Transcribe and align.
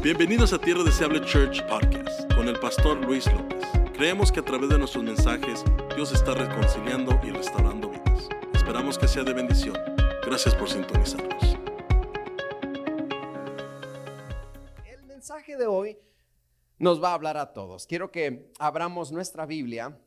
Bienvenidos 0.00 0.52
a 0.52 0.60
Tierra 0.60 0.84
Deseable 0.84 1.20
Church 1.22 1.60
Podcast 1.66 2.32
con 2.34 2.46
el 2.46 2.56
pastor 2.60 3.04
Luis 3.04 3.26
López. 3.32 3.64
Creemos 3.94 4.30
que 4.30 4.38
a 4.38 4.44
través 4.44 4.68
de 4.68 4.78
nuestros 4.78 5.02
mensajes 5.02 5.64
Dios 5.96 6.12
está 6.12 6.34
reconciliando 6.34 7.18
y 7.24 7.30
restaurando 7.30 7.90
vidas. 7.90 8.28
Esperamos 8.54 8.96
que 8.96 9.08
sea 9.08 9.24
de 9.24 9.32
bendición. 9.32 9.76
Gracias 10.24 10.54
por 10.54 10.70
sintonizarnos. 10.70 11.58
El 14.86 15.02
mensaje 15.02 15.56
de 15.56 15.66
hoy 15.66 15.98
nos 16.78 17.02
va 17.02 17.10
a 17.10 17.14
hablar 17.14 17.36
a 17.36 17.52
todos. 17.52 17.84
Quiero 17.84 18.12
que 18.12 18.52
abramos 18.60 19.10
nuestra 19.10 19.46
Biblia 19.46 19.98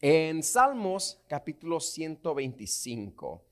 en 0.00 0.42
Salmos 0.42 1.20
capítulo 1.28 1.78
125. 1.78 3.44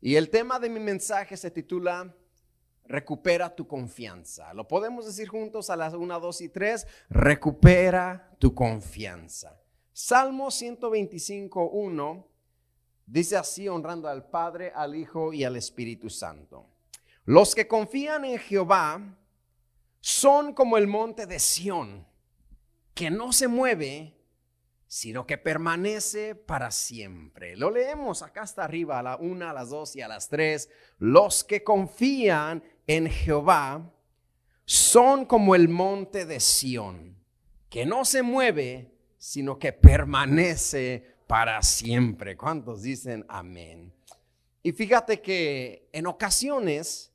Y 0.00 0.14
el 0.14 0.30
tema 0.30 0.60
de 0.60 0.70
mi 0.70 0.78
mensaje 0.78 1.36
se 1.36 1.50
titula 1.50 2.14
Recupera 2.88 3.54
tu 3.54 3.66
confianza. 3.66 4.54
Lo 4.54 4.68
podemos 4.68 5.06
decir 5.06 5.28
juntos 5.28 5.70
a 5.70 5.76
las 5.76 5.94
1, 5.94 6.20
2 6.20 6.40
y 6.40 6.48
3. 6.48 6.86
Recupera 7.10 8.36
tu 8.38 8.54
confianza. 8.54 9.60
Salmo 9.92 10.50
125, 10.50 11.70
1 11.70 12.36
dice 13.06 13.36
así 13.36 13.68
honrando 13.68 14.08
al 14.08 14.28
Padre, 14.28 14.72
al 14.74 14.94
Hijo 14.94 15.32
y 15.32 15.44
al 15.44 15.56
Espíritu 15.56 16.10
Santo. 16.10 16.66
Los 17.24 17.54
que 17.54 17.66
confían 17.66 18.24
en 18.24 18.38
Jehová 18.38 19.16
son 20.00 20.52
como 20.52 20.76
el 20.76 20.86
monte 20.86 21.26
de 21.26 21.38
Sión, 21.38 22.06
que 22.94 23.10
no 23.10 23.32
se 23.32 23.48
mueve, 23.48 24.16
sino 24.86 25.26
que 25.26 25.38
permanece 25.38 26.34
para 26.34 26.70
siempre. 26.70 27.56
Lo 27.56 27.70
leemos 27.70 28.22
acá 28.22 28.42
hasta 28.42 28.64
arriba, 28.64 28.98
a 28.98 29.02
la 29.02 29.16
una, 29.16 29.50
a 29.50 29.54
las 29.54 29.70
dos 29.70 29.96
y 29.96 30.02
a 30.02 30.08
las 30.08 30.28
tres. 30.28 30.70
Los 30.98 31.42
que 31.42 31.64
confían 31.64 32.62
en 32.86 33.08
Jehová 33.08 33.92
son 34.64 35.24
como 35.24 35.54
el 35.54 35.68
monte 35.68 36.26
de 36.26 36.40
Sión, 36.40 37.16
que 37.68 37.86
no 37.86 38.04
se 38.04 38.22
mueve, 38.22 38.92
sino 39.18 39.58
que 39.58 39.72
permanece 39.72 41.16
para 41.26 41.62
siempre. 41.62 42.36
¿Cuántos 42.36 42.82
dicen 42.82 43.24
amén? 43.28 43.92
Y 44.62 44.72
fíjate 44.72 45.20
que 45.20 45.88
en 45.92 46.06
ocasiones, 46.06 47.12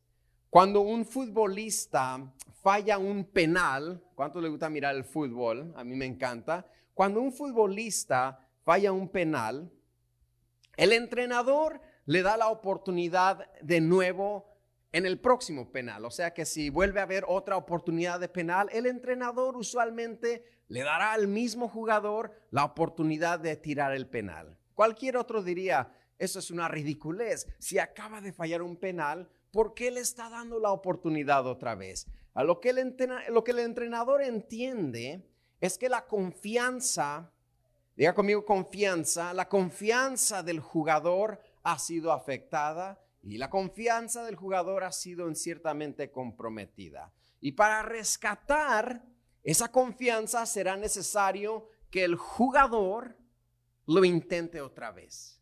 cuando 0.50 0.82
un 0.82 1.06
futbolista 1.06 2.34
falla 2.62 2.98
un 2.98 3.26
penal, 3.26 4.02
¿cuánto 4.16 4.40
le 4.40 4.50
gusta 4.50 4.70
mirar 4.70 4.96
el 4.96 5.04
fútbol? 5.04 5.74
A 5.76 5.84
mí 5.84 5.96
me 5.96 6.06
encanta. 6.06 6.66
Cuando 6.94 7.22
un 7.22 7.34
futbolista 7.34 8.48
falla 8.64 8.92
un 8.92 9.10
penal, 9.10 9.72
el 10.78 10.94
entrenador 10.94 11.82
le 12.06 12.22
da 12.22 12.38
la 12.38 12.50
oportunidad 12.50 13.52
de 13.62 13.82
nuevo 13.82 14.51
en 14.92 15.06
el 15.06 15.20
próximo 15.20 15.72
penal. 15.72 16.06
O 16.06 16.12
sea 16.12 16.34
que 16.34 16.46
si 16.46 16.70
vuelve 16.70 17.00
a 17.00 17.04
haber 17.04 17.26
otra 17.28 17.58
oportunidad 17.58 18.20
de 18.20 18.30
penal, 18.30 18.70
el 18.72 18.86
entrenador 18.86 19.56
usualmente 19.56 20.44
le 20.68 20.82
dará 20.82 21.14
al 21.14 21.28
mismo 21.28 21.68
jugador 21.68 22.34
la 22.50 22.66
oportunidad 22.66 23.40
de 23.40 23.56
tirar 23.56 23.94
el 23.94 24.08
penal. 24.08 24.58
Cualquier 24.74 25.18
otro 25.18 25.44
diría, 25.44 25.94
eso 26.18 26.40
es 26.40 26.52
una 26.52 26.68
ridiculez. 26.68 27.48
Si 27.60 27.80
acaba 27.80 28.22
de 28.22 28.34
fallar 28.34 28.62
un 28.62 28.78
penal, 28.78 29.30
¿por 29.52 29.74
qué 29.74 29.92
le 29.92 30.02
está 30.02 30.30
dando 30.30 30.60
la 30.60 30.72
oportunidad 30.72 31.46
otra 31.48 31.76
vez? 31.76 32.08
A 32.34 32.44
lo 32.44 32.60
que 32.60 32.70
el, 32.70 32.96
lo 33.30 33.44
que 33.44 33.52
el 33.52 33.60
entrenador 33.60 34.22
entiende 34.22 35.28
es 35.60 35.78
que 35.78 35.90
la 35.90 36.06
confianza, 36.06 37.32
diga 37.96 38.14
conmigo 38.14 38.46
confianza, 38.46 39.34
la 39.34 39.48
confianza 39.48 40.42
del 40.42 40.60
jugador 40.60 41.42
ha 41.64 41.78
sido 41.78 42.12
afectada 42.12 43.00
y 43.24 43.38
la 43.38 43.50
confianza 43.50 44.24
del 44.26 44.36
jugador 44.36 44.84
ha 44.84 44.92
sido 44.92 45.34
ciertamente 45.36 46.12
comprometida. 46.12 47.14
Y 47.40 47.54
para 47.54 47.84
rescatar 47.84 49.06
esa 49.44 49.72
confianza 49.72 50.46
será 50.46 50.78
necesario 50.78 51.68
que 51.90 52.04
el 52.04 52.16
jugador 52.16 53.18
lo 53.86 54.04
intente 54.06 54.62
otra 54.62 54.92
vez. 54.92 55.40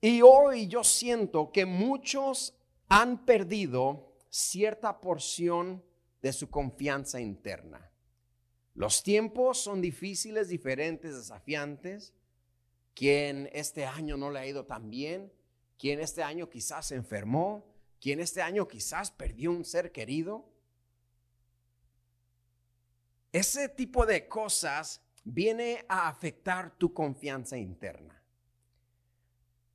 Y 0.00 0.20
hoy 0.22 0.66
yo 0.66 0.82
siento 0.82 1.52
que 1.52 1.64
muchos 1.64 2.56
han 2.88 3.24
perdido 3.24 4.16
cierta 4.30 5.00
porción 5.00 5.84
de 6.22 6.32
su 6.32 6.50
confianza 6.50 7.20
interna. 7.20 7.92
Los 8.74 9.02
tiempos 9.02 9.58
son 9.58 9.80
difíciles, 9.80 10.48
diferentes, 10.48 11.14
desafiantes. 11.14 12.14
Quien 12.94 13.48
este 13.52 13.84
año 13.86 14.16
no 14.16 14.30
le 14.30 14.40
ha 14.40 14.46
ido 14.46 14.66
tan 14.66 14.90
bien, 14.90 15.32
quien 15.82 15.98
este 15.98 16.22
año 16.22 16.48
quizás 16.48 16.86
se 16.86 16.94
enfermó, 16.94 17.66
quien 18.00 18.20
este 18.20 18.40
año 18.40 18.68
quizás 18.68 19.10
perdió 19.10 19.50
un 19.50 19.64
ser 19.64 19.90
querido. 19.90 20.48
Ese 23.32 23.68
tipo 23.68 24.06
de 24.06 24.28
cosas 24.28 25.02
viene 25.24 25.84
a 25.88 26.06
afectar 26.06 26.78
tu 26.78 26.94
confianza 26.94 27.58
interna. 27.58 28.22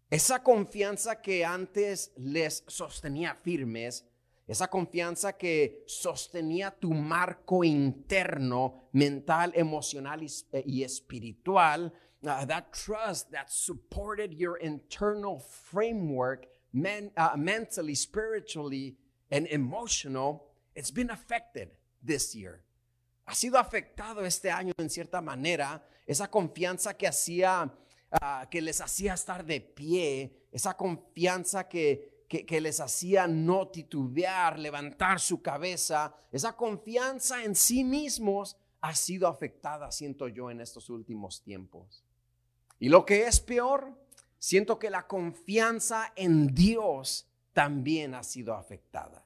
Esa 0.10 0.42
confianza 0.42 1.22
que 1.22 1.44
antes 1.44 2.14
les 2.16 2.64
sostenía 2.68 3.36
firmes, 3.36 4.06
esa 4.48 4.70
confianza 4.70 5.34
que 5.34 5.84
sostenía 5.88 6.72
tu 6.72 6.94
marco 6.94 7.66
interno, 7.66 8.88
mental, 8.94 9.52
emocional 9.56 10.26
y, 10.64 10.84
espiritual, 10.84 11.94
uh, 12.26 12.46
that 12.46 12.74
trust 12.74 13.32
that 13.32 13.52
supported 13.52 14.34
your 14.34 14.58
internal 14.58 15.40
framework 15.40 16.48
uh, 16.74 17.36
mentally, 17.36 17.96
spiritually, 17.96 18.96
and 19.32 19.48
emotional, 19.48 20.46
it's 20.76 20.92
been 20.92 21.10
affected 21.10 21.70
this 22.04 22.36
year. 22.36 22.62
Ha 23.26 23.34
sido 23.34 23.58
afectado 23.58 24.26
este 24.26 24.52
año 24.52 24.74
en 24.78 24.90
cierta 24.90 25.22
manera, 25.22 25.84
esa 26.06 26.28
confianza 26.28 26.94
que 26.98 27.08
hacía, 27.08 27.70
uh, 28.12 28.48
que 28.50 28.62
les 28.62 28.80
hacía 28.80 29.14
estar 29.14 29.44
de 29.46 29.60
pie, 29.60 30.48
esa 30.52 30.76
confianza 30.76 31.68
que, 31.68 32.26
que, 32.30 32.62
les 32.62 32.80
hacía 32.80 33.28
no 33.28 33.68
titubear, 33.68 34.58
levantar 34.58 35.20
su 35.20 35.42
cabeza, 35.42 36.16
esa 36.32 36.56
confianza 36.56 37.44
en 37.44 37.56
sí 37.56 37.84
mismos 37.84 38.56
ha 38.82 38.96
sido 38.96 39.28
afectada, 39.28 39.92
siento 39.92 40.28
yo, 40.30 40.50
en 40.50 40.62
estos 40.62 40.90
últimos 40.90 41.42
tiempos. 41.42 42.07
Y 42.80 42.90
lo 42.90 43.06
que 43.06 43.28
es 43.28 43.40
peor, 43.40 43.94
siento 44.38 44.78
que 44.78 44.90
la 44.90 45.08
confianza 45.08 46.12
en 46.16 46.54
Dios 46.54 47.28
también 47.54 48.14
ha 48.14 48.24
sido 48.24 48.54
afectada. 48.54 49.26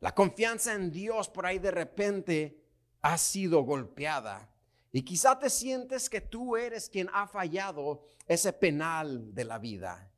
La 0.00 0.14
confianza 0.14 0.74
en 0.74 0.90
Dios 0.90 1.28
por 1.28 1.46
ahí 1.46 1.58
de 1.58 1.70
repente 1.70 2.62
ha 3.00 3.18
sido 3.18 3.62
golpeada. 3.62 4.50
Y 4.92 5.02
quizá 5.02 5.38
te 5.38 5.50
sientes 5.50 6.08
que 6.08 6.20
tú 6.20 6.56
eres 6.56 6.88
quien 6.88 7.08
ha 7.12 7.26
fallado 7.26 8.04
ese 8.26 8.52
penal 8.52 9.34
de 9.34 9.44
la 9.44 9.58
vida. 9.58 10.10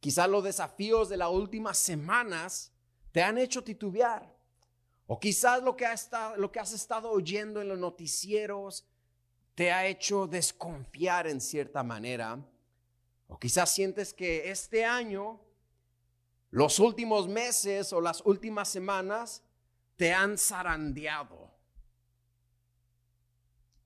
Quizá 0.00 0.26
los 0.26 0.42
desafíos 0.42 1.08
de 1.08 1.16
las 1.16 1.30
últimas 1.30 1.78
semanas 1.78 2.72
te 3.12 3.22
han 3.22 3.38
hecho 3.38 3.62
titubear. 3.62 4.34
O 5.06 5.20
quizás 5.20 5.62
lo 5.62 5.76
que, 5.76 5.86
lo 6.36 6.50
que 6.50 6.60
has 6.60 6.72
estado 6.72 7.10
oyendo 7.10 7.60
en 7.60 7.68
los 7.68 7.78
noticieros 7.78 8.84
te 9.54 9.72
ha 9.72 9.86
hecho 9.86 10.26
desconfiar 10.26 11.26
en 11.26 11.40
cierta 11.40 11.82
manera. 11.82 12.38
O 13.28 13.38
quizás 13.38 13.72
sientes 13.72 14.12
que 14.12 14.50
este 14.50 14.84
año, 14.84 15.40
los 16.50 16.78
últimos 16.78 17.28
meses 17.28 17.92
o 17.92 18.00
las 18.00 18.20
últimas 18.24 18.68
semanas 18.68 19.42
te 19.96 20.12
han 20.12 20.36
zarandeado. 20.36 21.50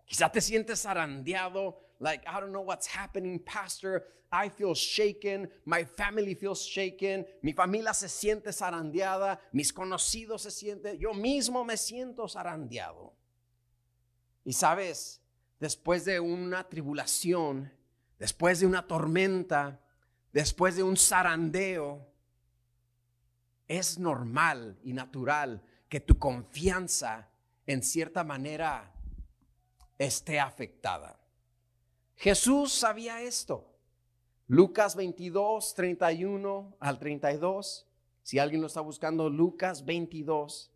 Quizás 0.06 0.33
te 0.33 0.41
sientes 0.41 0.83
zarandeado 0.83 1.89
like, 2.00 2.25
I 2.27 2.41
don't 2.41 2.53
know 2.53 2.62
what's 2.62 2.87
happening, 2.87 3.39
Pastor. 3.39 4.05
I 4.31 4.49
feel 4.50 4.75
shaken. 4.75 5.49
My 5.65 5.85
family 5.85 6.35
feels 6.35 6.62
shaken. 6.65 7.27
Mi 7.43 7.53
familia 7.53 7.94
se 7.94 8.09
siente 8.09 8.53
zarandeada. 8.53 9.41
Mis 9.53 9.73
conocidos 9.73 10.43
se 10.43 10.50
sienten. 10.50 10.99
Yo 10.99 11.14
mismo 11.14 11.64
me 11.64 11.76
siento 11.76 12.29
zarandeado. 12.29 13.14
Y 14.44 14.53
sabes, 14.53 15.21
después 15.60 16.05
de 16.05 16.20
una 16.20 16.69
tribulación, 16.69 17.72
después 18.19 18.60
de 18.60 18.66
una 18.66 18.87
tormenta, 18.87 19.81
después 20.32 20.76
de 20.76 20.82
un 20.82 20.96
zarandeo, 20.96 22.06
es 23.66 23.99
normal 23.99 24.78
y 24.82 24.93
natural 24.93 25.62
que 25.88 26.00
tu 26.00 26.19
confianza 26.19 27.28
en 27.66 27.82
cierta 27.82 28.25
manera 28.25 28.93
esté 29.99 30.40
afectada. 30.40 31.20
Jesús 32.16 32.72
sabía 32.72 33.22
esto. 33.22 33.75
Lucas 34.46 34.96
22, 34.96 35.75
31 35.75 36.76
al 36.81 36.99
32. 36.99 37.87
Si 38.22 38.38
alguien 38.38 38.61
lo 38.61 38.66
está 38.66 38.81
buscando, 38.81 39.28
Lucas 39.28 39.84
22. 39.84 40.72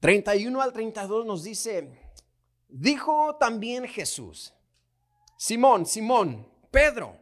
31 0.00 0.62
al 0.62 0.72
32 0.72 1.26
nos 1.26 1.42
dice, 1.42 2.07
dijo 2.68 3.36
también 3.36 3.86
Jesús, 3.86 4.54
Simón, 5.36 5.86
Simón, 5.86 6.48
Pedro, 6.70 7.18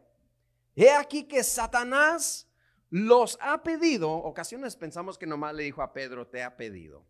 he 0.74 0.90
aquí 0.90 1.24
que 1.24 1.42
Satanás 1.42 2.48
los 2.90 3.38
ha 3.40 3.62
pedido, 3.62 4.10
ocasiones 4.10 4.76
pensamos 4.76 5.18
que 5.18 5.26
nomás 5.26 5.54
le 5.54 5.64
dijo 5.64 5.82
a 5.82 5.92
Pedro, 5.92 6.26
te 6.26 6.42
ha 6.42 6.56
pedido. 6.56 7.04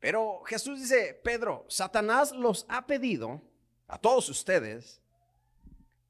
Pero 0.00 0.42
Jesús 0.44 0.80
dice, 0.80 1.20
Pedro, 1.24 1.64
Satanás 1.68 2.32
los 2.32 2.66
ha 2.68 2.86
pedido 2.86 3.40
a 3.88 3.98
todos 3.98 4.28
ustedes 4.28 5.00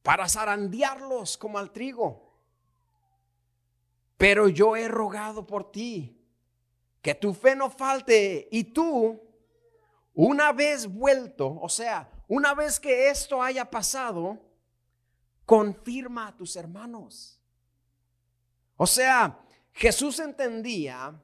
para 0.03 0.29
zarandearlos 0.29 1.39
como 1.39 1.59
al 1.59 1.73
trigo. 1.73 2.29
Pero 4.17 4.49
yo 4.49 4.77
he 4.77 4.89
rogado 4.89 5.47
por 5.47 5.71
ti, 5.71 6.15
que 7.01 7.15
tu 7.15 7.33
fe 7.33 7.55
no 7.55 7.71
falte 7.71 8.49
y 8.51 8.65
tú, 8.65 9.28
una 10.21 10.53
vez 10.53 10.89
vuelto, 10.89 11.61
o 11.61 11.69
sea, 11.69 12.11
una 12.27 12.53
vez 12.53 12.81
que 12.81 13.09
esto 13.09 13.41
haya 13.41 13.71
pasado, 13.71 14.37
confirma 15.47 16.27
a 16.27 16.37
tus 16.37 16.57
hermanos. 16.57 17.41
O 18.77 18.85
sea, 18.85 19.39
Jesús 19.71 20.19
entendía 20.19 21.23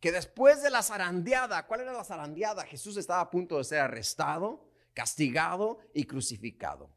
que 0.00 0.10
después 0.10 0.62
de 0.62 0.70
la 0.70 0.82
zarandeada, 0.82 1.66
¿cuál 1.66 1.82
era 1.82 1.92
la 1.92 2.02
zarandeada? 2.02 2.64
Jesús 2.64 2.96
estaba 2.96 3.20
a 3.20 3.30
punto 3.30 3.58
de 3.58 3.64
ser 3.64 3.80
arrestado, 3.80 4.66
castigado 4.94 5.80
y 5.92 6.04
crucificado. 6.04 6.88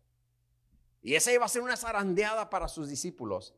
Y 1.02 1.16
esa 1.16 1.34
iba 1.34 1.46
a 1.46 1.50
ser 1.50 1.62
una 1.62 1.76
zarandeada 1.76 2.50
para 2.50 2.70
sus 2.70 2.88
discípulos. 2.88 3.54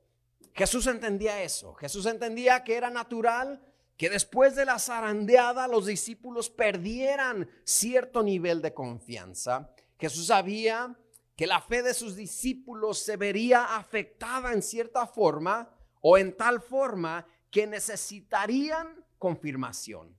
Jesús 0.55 0.87
entendía 0.87 1.43
eso. 1.43 1.75
Jesús 1.75 2.07
entendía 2.07 2.63
que 2.63 2.77
era 2.77 2.89
natural 2.89 3.61
que 3.97 4.09
después 4.09 4.55
de 4.55 4.65
la 4.65 4.79
zarandeada 4.79 5.67
los 5.67 5.85
discípulos 5.85 6.49
perdieran 6.49 7.49
cierto 7.63 8.23
nivel 8.23 8.61
de 8.61 8.73
confianza. 8.73 9.71
Jesús 9.97 10.27
sabía 10.27 10.97
que 11.35 11.47
la 11.47 11.61
fe 11.61 11.81
de 11.81 11.93
sus 11.93 12.15
discípulos 12.15 12.99
se 12.99 13.17
vería 13.17 13.75
afectada 13.75 14.53
en 14.53 14.61
cierta 14.61 15.07
forma 15.07 15.69
o 16.01 16.17
en 16.17 16.35
tal 16.35 16.61
forma 16.61 17.25
que 17.49 17.67
necesitarían 17.67 19.05
confirmación. 19.17 20.17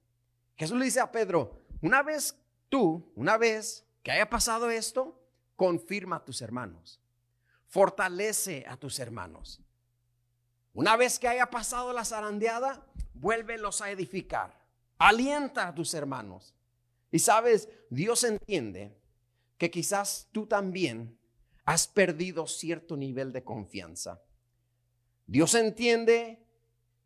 Jesús 0.56 0.78
le 0.78 0.86
dice 0.86 1.00
a 1.00 1.12
Pedro, 1.12 1.62
una 1.82 2.02
vez 2.02 2.36
tú, 2.68 3.12
una 3.14 3.36
vez 3.36 3.86
que 4.02 4.10
haya 4.10 4.28
pasado 4.28 4.70
esto, 4.70 5.22
confirma 5.54 6.16
a 6.16 6.24
tus 6.24 6.40
hermanos, 6.40 7.00
fortalece 7.66 8.64
a 8.68 8.76
tus 8.76 8.98
hermanos. 8.98 9.60
Una 10.76 10.94
vez 10.94 11.18
que 11.18 11.26
haya 11.26 11.46
pasado 11.46 11.94
la 11.94 12.04
zarandeada, 12.04 12.86
vuélvelos 13.14 13.80
a 13.80 13.90
edificar, 13.90 14.60
alienta 14.98 15.68
a 15.68 15.74
tus 15.74 15.94
hermanos. 15.94 16.54
Y 17.10 17.18
sabes, 17.18 17.70
Dios 17.88 18.24
entiende 18.24 18.94
que 19.56 19.70
quizás 19.70 20.28
tú 20.32 20.46
también 20.46 21.18
has 21.64 21.88
perdido 21.88 22.46
cierto 22.46 22.94
nivel 22.94 23.32
de 23.32 23.42
confianza. 23.42 24.20
Dios 25.26 25.54
entiende 25.54 26.44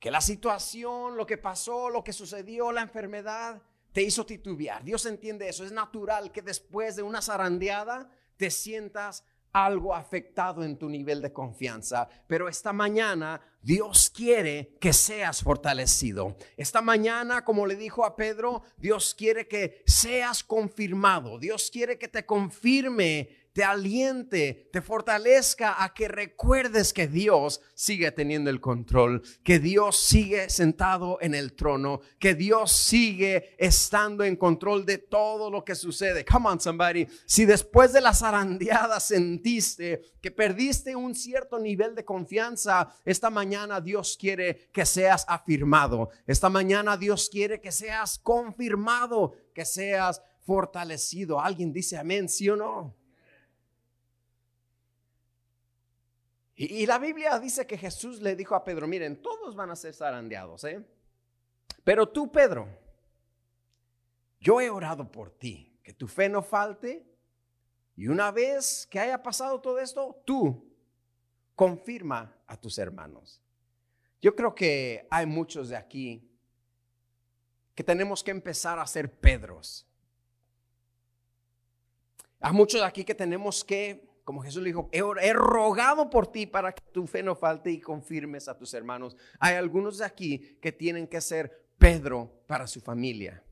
que 0.00 0.10
la 0.10 0.20
situación, 0.20 1.16
lo 1.16 1.24
que 1.24 1.38
pasó, 1.38 1.90
lo 1.90 2.02
que 2.02 2.12
sucedió, 2.12 2.72
la 2.72 2.82
enfermedad, 2.82 3.62
te 3.92 4.02
hizo 4.02 4.26
titubear. 4.26 4.82
Dios 4.82 5.06
entiende 5.06 5.48
eso. 5.48 5.64
Es 5.64 5.70
natural 5.70 6.32
que 6.32 6.42
después 6.42 6.96
de 6.96 7.04
una 7.04 7.22
zarandeada 7.22 8.10
te 8.36 8.50
sientas 8.50 9.24
algo 9.52 9.94
afectado 9.94 10.64
en 10.64 10.76
tu 10.76 10.88
nivel 10.88 11.22
de 11.22 11.32
confianza, 11.32 12.08
pero 12.26 12.48
esta 12.48 12.72
mañana 12.72 13.40
Dios 13.62 14.10
quiere 14.10 14.76
que 14.80 14.92
seas 14.92 15.42
fortalecido. 15.42 16.36
Esta 16.56 16.80
mañana, 16.80 17.44
como 17.44 17.66
le 17.66 17.76
dijo 17.76 18.04
a 18.04 18.16
Pedro, 18.16 18.62
Dios 18.76 19.14
quiere 19.14 19.48
que 19.48 19.82
seas 19.86 20.42
confirmado. 20.42 21.38
Dios 21.38 21.70
quiere 21.70 21.98
que 21.98 22.08
te 22.08 22.24
confirme 22.24 23.39
te 23.60 23.64
aliente, 23.64 24.70
te 24.72 24.80
fortalezca 24.80 25.84
a 25.84 25.92
que 25.92 26.08
recuerdes 26.08 26.94
que 26.94 27.06
Dios 27.06 27.60
sigue 27.74 28.10
teniendo 28.10 28.48
el 28.48 28.58
control, 28.58 29.20
que 29.44 29.58
Dios 29.58 30.00
sigue 30.00 30.48
sentado 30.48 31.18
en 31.20 31.34
el 31.34 31.52
trono, 31.52 32.00
que 32.18 32.34
Dios 32.34 32.72
sigue 32.72 33.54
estando 33.58 34.24
en 34.24 34.36
control 34.36 34.86
de 34.86 34.96
todo 34.96 35.50
lo 35.50 35.62
que 35.62 35.74
sucede. 35.74 36.24
Come 36.24 36.48
on, 36.48 36.58
somebody. 36.58 37.06
Si 37.26 37.44
después 37.44 37.92
de 37.92 38.00
la 38.00 38.14
zarandeada 38.14 38.98
sentiste 38.98 40.14
que 40.22 40.30
perdiste 40.30 40.96
un 40.96 41.14
cierto 41.14 41.58
nivel 41.58 41.94
de 41.94 42.06
confianza, 42.06 42.88
esta 43.04 43.28
mañana 43.28 43.82
Dios 43.82 44.16
quiere 44.18 44.70
que 44.72 44.86
seas 44.86 45.26
afirmado. 45.28 46.08
Esta 46.26 46.48
mañana 46.48 46.96
Dios 46.96 47.28
quiere 47.30 47.60
que 47.60 47.72
seas 47.72 48.18
confirmado, 48.18 49.34
que 49.52 49.66
seas 49.66 50.22
fortalecido. 50.46 51.38
¿Alguien 51.38 51.74
dice 51.74 51.98
amén, 51.98 52.26
sí 52.26 52.48
o 52.48 52.56
no? 52.56 52.99
Y, 56.62 56.84
la 56.84 56.98
Biblia 56.98 57.38
dice 57.38 57.66
que 57.66 57.78
Jesús 57.78 58.20
le 58.20 58.36
dijo 58.36 58.54
a 58.54 58.62
Pedro, 58.62 58.86
miren, 58.86 59.22
todos 59.22 59.56
van 59.56 59.70
a 59.70 59.76
ser 59.76 59.94
zarandeados, 59.94 60.62
¿eh? 60.64 60.84
Pero 61.82 62.06
tú, 62.06 62.30
Pedro, 62.30 62.68
yo 64.38 64.60
he 64.60 64.68
orado 64.68 65.10
por 65.10 65.30
ti, 65.30 65.80
que 65.82 65.94
tu 65.94 66.06
fe 66.06 66.28
no 66.28 66.42
falte. 66.42 67.02
Y 67.96 68.08
una 68.08 68.30
vez 68.30 68.86
que 68.90 69.00
haya 69.00 69.22
pasado 69.22 69.58
todo 69.58 69.78
esto, 69.78 70.22
tú 70.26 70.70
confirma 71.54 72.36
a 72.46 72.58
tus 72.60 72.76
hermanos. 72.76 73.40
Yo 74.20 74.36
creo 74.36 74.54
que 74.54 75.08
hay 75.10 75.24
muchos 75.24 75.70
de 75.70 75.78
aquí 75.78 76.30
que 77.74 77.82
tenemos 77.82 78.22
que 78.22 78.32
empezar 78.32 78.78
a 78.78 78.86
ser 78.86 79.10
Pedros. 79.10 79.86
Hay 82.38 82.52
muchos 82.52 82.82
de 82.82 82.86
aquí 82.86 83.02
que 83.02 83.14
tenemos 83.14 83.64
que 83.64 84.09
como 84.30 84.42
Jesús 84.42 84.62
le 84.62 84.68
dijo, 84.68 84.88
he, 84.92 85.32
rogado 85.32 86.08
por 86.08 86.28
ti 86.28 86.46
para 86.46 86.70
que 86.70 86.84
tu 86.92 87.04
fe 87.08 87.20
no 87.20 87.34
falte 87.34 87.72
y 87.72 87.80
confirmes 87.80 88.46
a 88.46 88.56
tus 88.56 88.72
hermanos. 88.74 89.16
Hay 89.40 89.56
algunos 89.56 89.98
de 89.98 90.04
aquí 90.04 90.56
que 90.62 90.70
tienen 90.70 91.08
que 91.08 91.20
ser 91.20 91.66
Pedro 91.78 92.30
para 92.46 92.68
su 92.68 92.80
familia. 92.80 93.42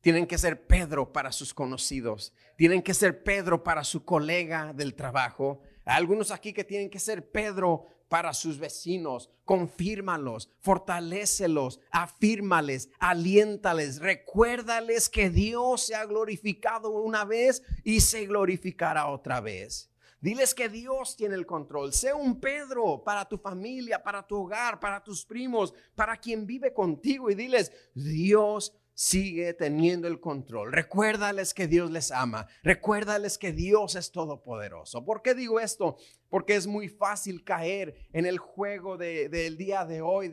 Tienen 0.00 0.26
que 0.26 0.36
ser 0.36 0.66
Pedro 0.66 1.12
para 1.12 1.30
sus 1.30 1.54
conocidos. 1.54 2.32
Tienen 2.56 2.82
que 2.82 2.94
ser 2.94 3.22
Pedro 3.22 3.62
para 3.62 3.84
su 3.84 4.04
colega 4.04 4.72
del 4.72 4.96
trabajo. 4.96 5.60
Hay 5.84 5.98
algunos 5.98 6.32
aquí 6.32 6.52
que 6.52 6.64
tienen 6.64 6.90
que 6.90 6.98
ser 6.98 7.30
Pedro 7.30 7.86
para 8.08 8.34
sus 8.34 8.58
vecinos. 8.58 9.30
Confírmalos, 9.44 10.50
fortalécelos, 10.58 11.78
afírmales, 11.92 12.90
aliéntales, 12.98 14.00
recuérdales 14.00 15.08
que 15.08 15.30
Dios 15.30 15.86
se 15.86 15.94
ha 15.94 16.04
glorificado 16.04 16.90
una 16.90 17.24
vez 17.24 17.62
y 17.84 18.00
se 18.00 18.26
glorificará 18.26 19.06
otra 19.06 19.40
vez. 19.40 19.93
Diles 20.24 20.54
que 20.54 20.70
Dios 20.70 21.16
tiene 21.16 21.34
el 21.34 21.44
control. 21.44 21.92
Sé 21.92 22.14
un 22.14 22.40
Pedro 22.40 23.02
para 23.04 23.28
tu 23.28 23.36
familia, 23.36 24.02
para 24.02 24.26
tu 24.26 24.36
hogar, 24.36 24.80
para 24.80 25.04
tus 25.04 25.26
primos, 25.26 25.74
para 25.94 26.16
quien 26.16 26.46
vive 26.46 26.72
contigo 26.72 27.30
y 27.30 27.34
diles, 27.34 27.70
Dios 27.94 28.74
sigue 28.94 29.52
teniendo 29.52 30.08
el 30.08 30.20
control. 30.20 30.72
Recuérdales 30.72 31.52
que 31.52 31.66
Dios 31.66 31.90
les 31.90 32.10
ama. 32.10 32.46
Recuérdales 32.62 33.36
que 33.36 33.52
Dios 33.52 33.96
es 33.96 34.12
todopoderoso. 34.12 35.04
¿Por 35.04 35.20
qué 35.20 35.34
digo 35.34 35.60
esto? 35.60 35.98
Porque 36.30 36.56
es 36.56 36.66
muy 36.66 36.88
fácil 36.88 37.44
caer 37.44 37.94
en 38.14 38.24
el 38.24 38.38
juego 38.38 38.96
del 38.96 39.58
día 39.58 39.84
de 39.84 40.00
hoy 40.00 40.32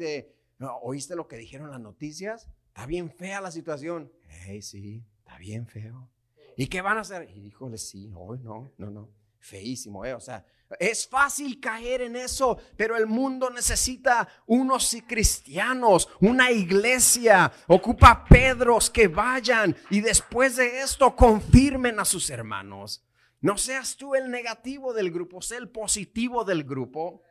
¿oíste 0.84 1.18
lo 1.18 1.28
que 1.28 1.36
dijeron 1.36 1.70
las 1.70 1.82
noticias? 1.82 2.48
Está 2.68 2.86
bien 2.86 3.12
fea 3.12 3.42
la 3.42 3.52
situación. 3.52 4.10
Hey, 4.46 4.62
sí, 4.62 5.04
está 5.20 5.38
bien 5.38 5.68
feo. 5.68 6.10
¿Y 6.56 6.68
qué 6.68 6.80
van 6.80 6.98
a 6.98 7.02
hacer? 7.02 7.30
Híjole, 7.36 7.78
sí, 7.78 8.10
hoy 8.16 8.40
no, 8.40 8.72
no, 8.78 8.90
no 8.90 9.21
feísimo, 9.42 10.06
¿eh? 10.06 10.14
O 10.14 10.20
sea, 10.20 10.46
es 10.80 11.08
fácil 11.08 11.60
caer 11.60 12.02
en 12.02 12.16
eso, 12.16 12.58
pero 12.78 12.96
el 12.96 13.08
mundo 13.08 13.50
necesita 13.50 14.28
unos 14.46 14.96
cristianos, 15.08 16.08
una 16.22 16.52
iglesia. 16.52 17.52
Ocupa 17.68 18.24
Pedros 18.24 18.90
que 18.90 19.08
vayan 19.08 19.76
y 19.90 20.02
después 20.02 20.56
de 20.56 20.82
esto 20.82 21.16
confirmen 21.16 22.00
a 22.00 22.06
sus 22.06 22.30
hermanos. 22.30 23.04
No 23.42 23.58
seas 23.58 23.98
tú 23.98 24.16
el 24.16 24.30
negativo 24.30 24.94
del 24.94 25.12
grupo, 25.12 25.42
sé 25.42 25.58
el 25.58 25.70
positivo 25.70 26.46
del 26.46 26.64
grupo. 26.64 27.24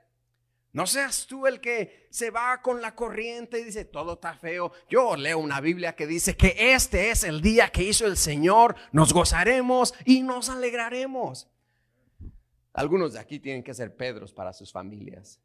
No 0.72 0.86
seas 0.86 1.26
tú 1.26 1.46
el 1.46 1.60
que 1.60 2.06
se 2.10 2.30
va 2.30 2.62
con 2.62 2.80
la 2.80 2.94
corriente 2.94 3.58
y 3.58 3.64
dice, 3.64 3.84
todo 3.84 4.14
está 4.14 4.34
feo. 4.34 4.72
Yo 4.88 5.16
leo 5.16 5.38
una 5.38 5.60
Biblia 5.60 5.96
que 5.96 6.06
dice 6.06 6.36
que 6.36 6.54
este 6.74 7.10
es 7.10 7.24
el 7.24 7.40
día 7.40 7.70
que 7.70 7.82
hizo 7.82 8.06
el 8.06 8.16
Señor, 8.16 8.76
nos 8.92 9.12
gozaremos 9.12 9.94
y 10.04 10.22
nos 10.22 10.48
alegraremos. 10.48 11.49
Algunos 12.72 13.14
de 13.14 13.18
aquí 13.18 13.40
tienen 13.40 13.62
que 13.62 13.74
ser 13.74 13.96
Pedros 13.96 14.32
para 14.32 14.52
sus 14.52 14.72
familias. 14.72 15.40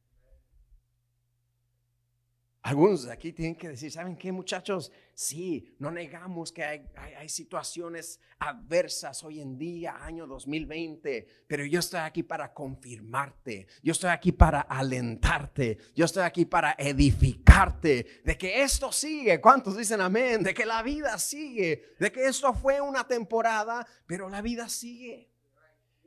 Algunos 2.65 3.03
de 3.03 3.11
aquí 3.11 3.31
tienen 3.31 3.55
que 3.55 3.69
decir, 3.69 3.91
¿saben 3.91 4.17
qué 4.17 4.31
muchachos? 4.31 4.91
Sí, 5.13 5.75
no 5.77 5.91
negamos 5.91 6.51
que 6.51 6.63
hay, 6.63 7.29
situaciones 7.29 8.19
adversas 8.39 9.23
hoy 9.23 9.39
en 9.39 9.55
día, 9.55 10.03
año 10.03 10.25
2020, 10.25 11.27
pero 11.45 11.63
yo 11.63 11.79
estoy 11.79 11.99
aquí 11.99 12.23
para 12.23 12.55
confirmarte, 12.55 13.67
yo 13.83 13.91
estoy 13.91 14.09
aquí 14.09 14.31
para 14.31 14.61
alentarte, 14.61 15.77
yo 15.93 16.05
estoy 16.05 16.23
aquí 16.23 16.45
para 16.45 16.75
edificarte, 16.79 18.21
de 18.25 18.35
que 18.35 18.63
esto 18.63 18.91
sigue, 18.91 19.39
¿cuántos 19.39 19.77
dicen 19.77 20.01
amén? 20.01 20.41
De 20.41 20.55
que 20.55 20.65
la 20.65 20.81
vida 20.81 21.19
sigue, 21.19 21.93
de 21.99 22.11
que 22.11 22.25
esto 22.25 22.51
fue 22.55 22.81
una 22.81 23.07
temporada, 23.07 23.85
pero 24.07 24.27
la 24.27 24.41
vida 24.41 24.67
sigue. 24.69 25.34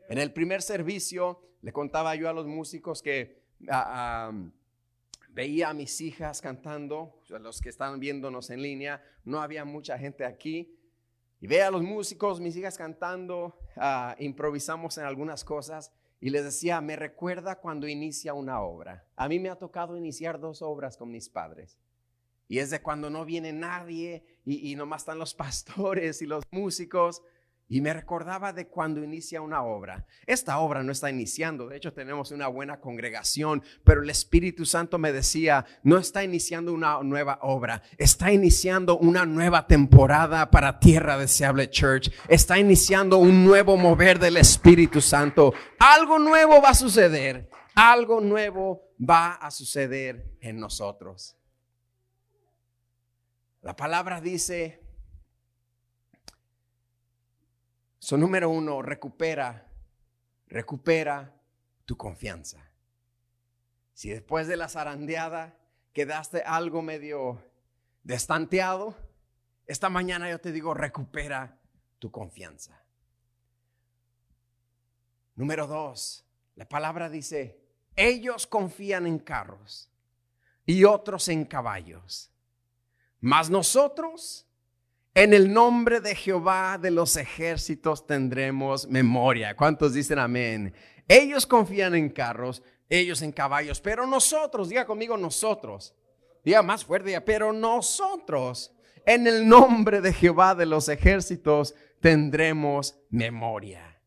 En 0.08 0.16
el 0.16 0.32
primer 0.32 0.62
servicio 0.62 1.40
le 1.60 1.72
contaba 1.72 2.14
yo 2.14 2.30
a 2.30 2.32
los 2.32 2.46
músicos 2.46 3.02
que 3.02 3.42
veía 5.30 5.68
a 5.68 5.74
mis 5.74 6.00
hijas 6.00 6.40
cantando, 6.40 7.20
los 7.28 7.60
que 7.60 7.68
están 7.68 8.00
viéndonos 8.00 8.48
en 8.48 8.62
línea, 8.62 9.02
no 9.24 9.42
había 9.42 9.66
mucha 9.66 9.98
gente 9.98 10.24
aquí. 10.24 10.74
Y 11.40 11.46
veía 11.46 11.68
a 11.68 11.70
los 11.70 11.82
músicos, 11.82 12.40
mis 12.40 12.56
hijas 12.56 12.78
cantando, 12.78 13.58
ah, 13.76 14.16
improvisamos 14.18 14.96
en 14.98 15.04
algunas 15.04 15.44
cosas 15.44 15.92
y 16.20 16.30
les 16.30 16.42
decía, 16.42 16.80
me 16.80 16.96
recuerda 16.96 17.60
cuando 17.60 17.86
inicia 17.86 18.32
una 18.32 18.60
obra. 18.62 19.06
A 19.14 19.28
mí 19.28 19.38
me 19.38 19.50
ha 19.50 19.56
tocado 19.56 19.96
iniciar 19.96 20.40
dos 20.40 20.62
obras 20.62 20.96
con 20.96 21.10
mis 21.10 21.28
padres. 21.28 21.78
Y 22.48 22.60
es 22.60 22.70
de 22.70 22.80
cuando 22.80 23.10
no 23.10 23.26
viene 23.26 23.52
nadie 23.52 24.24
y, 24.44 24.72
y 24.72 24.74
nomás 24.74 25.02
están 25.02 25.18
los 25.18 25.34
pastores 25.36 26.22
y 26.22 26.26
los 26.26 26.42
músicos. 26.50 27.22
Y 27.70 27.82
me 27.82 27.92
recordaba 27.92 28.54
de 28.54 28.66
cuando 28.66 29.04
inicia 29.04 29.42
una 29.42 29.62
obra. 29.62 30.06
Esta 30.26 30.58
obra 30.58 30.82
no 30.82 30.90
está 30.90 31.10
iniciando, 31.10 31.68
de 31.68 31.76
hecho 31.76 31.92
tenemos 31.92 32.30
una 32.30 32.48
buena 32.48 32.80
congregación, 32.80 33.62
pero 33.84 34.02
el 34.02 34.08
Espíritu 34.08 34.64
Santo 34.64 34.96
me 34.96 35.12
decía, 35.12 35.66
no 35.82 35.98
está 35.98 36.24
iniciando 36.24 36.72
una 36.72 37.02
nueva 37.02 37.38
obra, 37.42 37.82
está 37.98 38.32
iniciando 38.32 38.96
una 38.96 39.26
nueva 39.26 39.66
temporada 39.66 40.50
para 40.50 40.80
Tierra 40.80 41.18
Deseable 41.18 41.68
Church, 41.68 42.10
está 42.28 42.58
iniciando 42.58 43.18
un 43.18 43.44
nuevo 43.44 43.76
mover 43.76 44.18
del 44.18 44.38
Espíritu 44.38 45.02
Santo. 45.02 45.52
Algo 45.78 46.18
nuevo 46.18 46.62
va 46.62 46.70
a 46.70 46.74
suceder, 46.74 47.50
algo 47.74 48.22
nuevo 48.22 48.94
va 48.98 49.34
a 49.34 49.50
suceder 49.50 50.24
en 50.40 50.58
nosotros. 50.58 51.36
La 53.60 53.76
palabra 53.76 54.22
dice 54.22 54.80
So, 57.98 58.16
número 58.16 58.48
uno, 58.48 58.80
recupera, 58.82 59.66
recupera 60.46 61.34
tu 61.84 61.96
confianza. 61.96 62.70
Si 63.92 64.10
después 64.10 64.46
de 64.46 64.56
la 64.56 64.68
zarandeada 64.68 65.58
quedaste 65.92 66.42
algo 66.42 66.82
medio 66.82 67.42
destanteado, 68.04 68.94
esta 69.66 69.90
mañana 69.90 70.30
yo 70.30 70.40
te 70.40 70.52
digo, 70.52 70.72
recupera 70.74 71.58
tu 71.98 72.10
confianza. 72.10 72.80
Número 75.34 75.66
dos, 75.66 76.24
la 76.56 76.68
palabra 76.68 77.08
dice, 77.08 77.60
ellos 77.94 78.46
confían 78.46 79.06
en 79.06 79.18
carros 79.18 79.90
y 80.64 80.84
otros 80.84 81.28
en 81.28 81.44
caballos, 81.44 82.30
mas 83.20 83.50
nosotros 83.50 84.47
en 85.18 85.34
el 85.34 85.52
nombre 85.52 86.00
de 86.00 86.14
Jehová 86.14 86.78
de 86.78 86.92
los 86.92 87.16
ejércitos 87.16 88.06
tendremos 88.06 88.86
memoria. 88.86 89.56
¿Cuántos 89.56 89.92
dicen 89.92 90.20
amén? 90.20 90.72
Ellos 91.08 91.44
confían 91.44 91.96
en 91.96 92.10
carros, 92.10 92.62
ellos 92.88 93.20
en 93.22 93.32
caballos, 93.32 93.80
pero 93.80 94.06
nosotros, 94.06 94.68
diga 94.68 94.86
conmigo 94.86 95.16
nosotros, 95.16 95.92
diga 96.44 96.62
más 96.62 96.84
fuerte, 96.84 97.20
pero 97.22 97.52
nosotros, 97.52 98.72
en 99.04 99.26
el 99.26 99.48
nombre 99.48 100.00
de 100.00 100.12
Jehová 100.12 100.54
de 100.54 100.66
los 100.66 100.88
ejércitos 100.88 101.74
tendremos 101.98 102.96
memoria. 103.10 104.00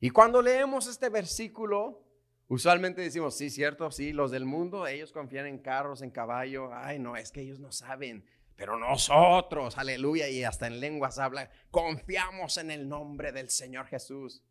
Y 0.00 0.08
cuando 0.08 0.40
leemos 0.40 0.86
este 0.86 1.10
versículo, 1.10 2.06
usualmente 2.48 3.02
decimos, 3.02 3.36
sí, 3.36 3.50
cierto, 3.50 3.90
sí, 3.90 4.14
los 4.14 4.30
del 4.30 4.46
mundo, 4.46 4.86
ellos 4.86 5.12
confían 5.12 5.44
en 5.44 5.58
carros, 5.58 6.00
en 6.00 6.10
caballos, 6.10 6.70
ay, 6.72 6.98
no, 6.98 7.18
es 7.18 7.30
que 7.30 7.42
ellos 7.42 7.60
no 7.60 7.70
saben 7.70 8.24
pero 8.56 8.78
nosotros, 8.78 9.78
aleluya, 9.78 10.28
y 10.28 10.44
hasta 10.44 10.66
en 10.66 10.80
lenguas 10.80 11.18
habla, 11.18 11.50
confiamos 11.70 12.56
en 12.58 12.70
el 12.70 12.88
nombre 12.88 13.32
del 13.32 13.50
Señor 13.50 13.86
Jesús. 13.86 14.42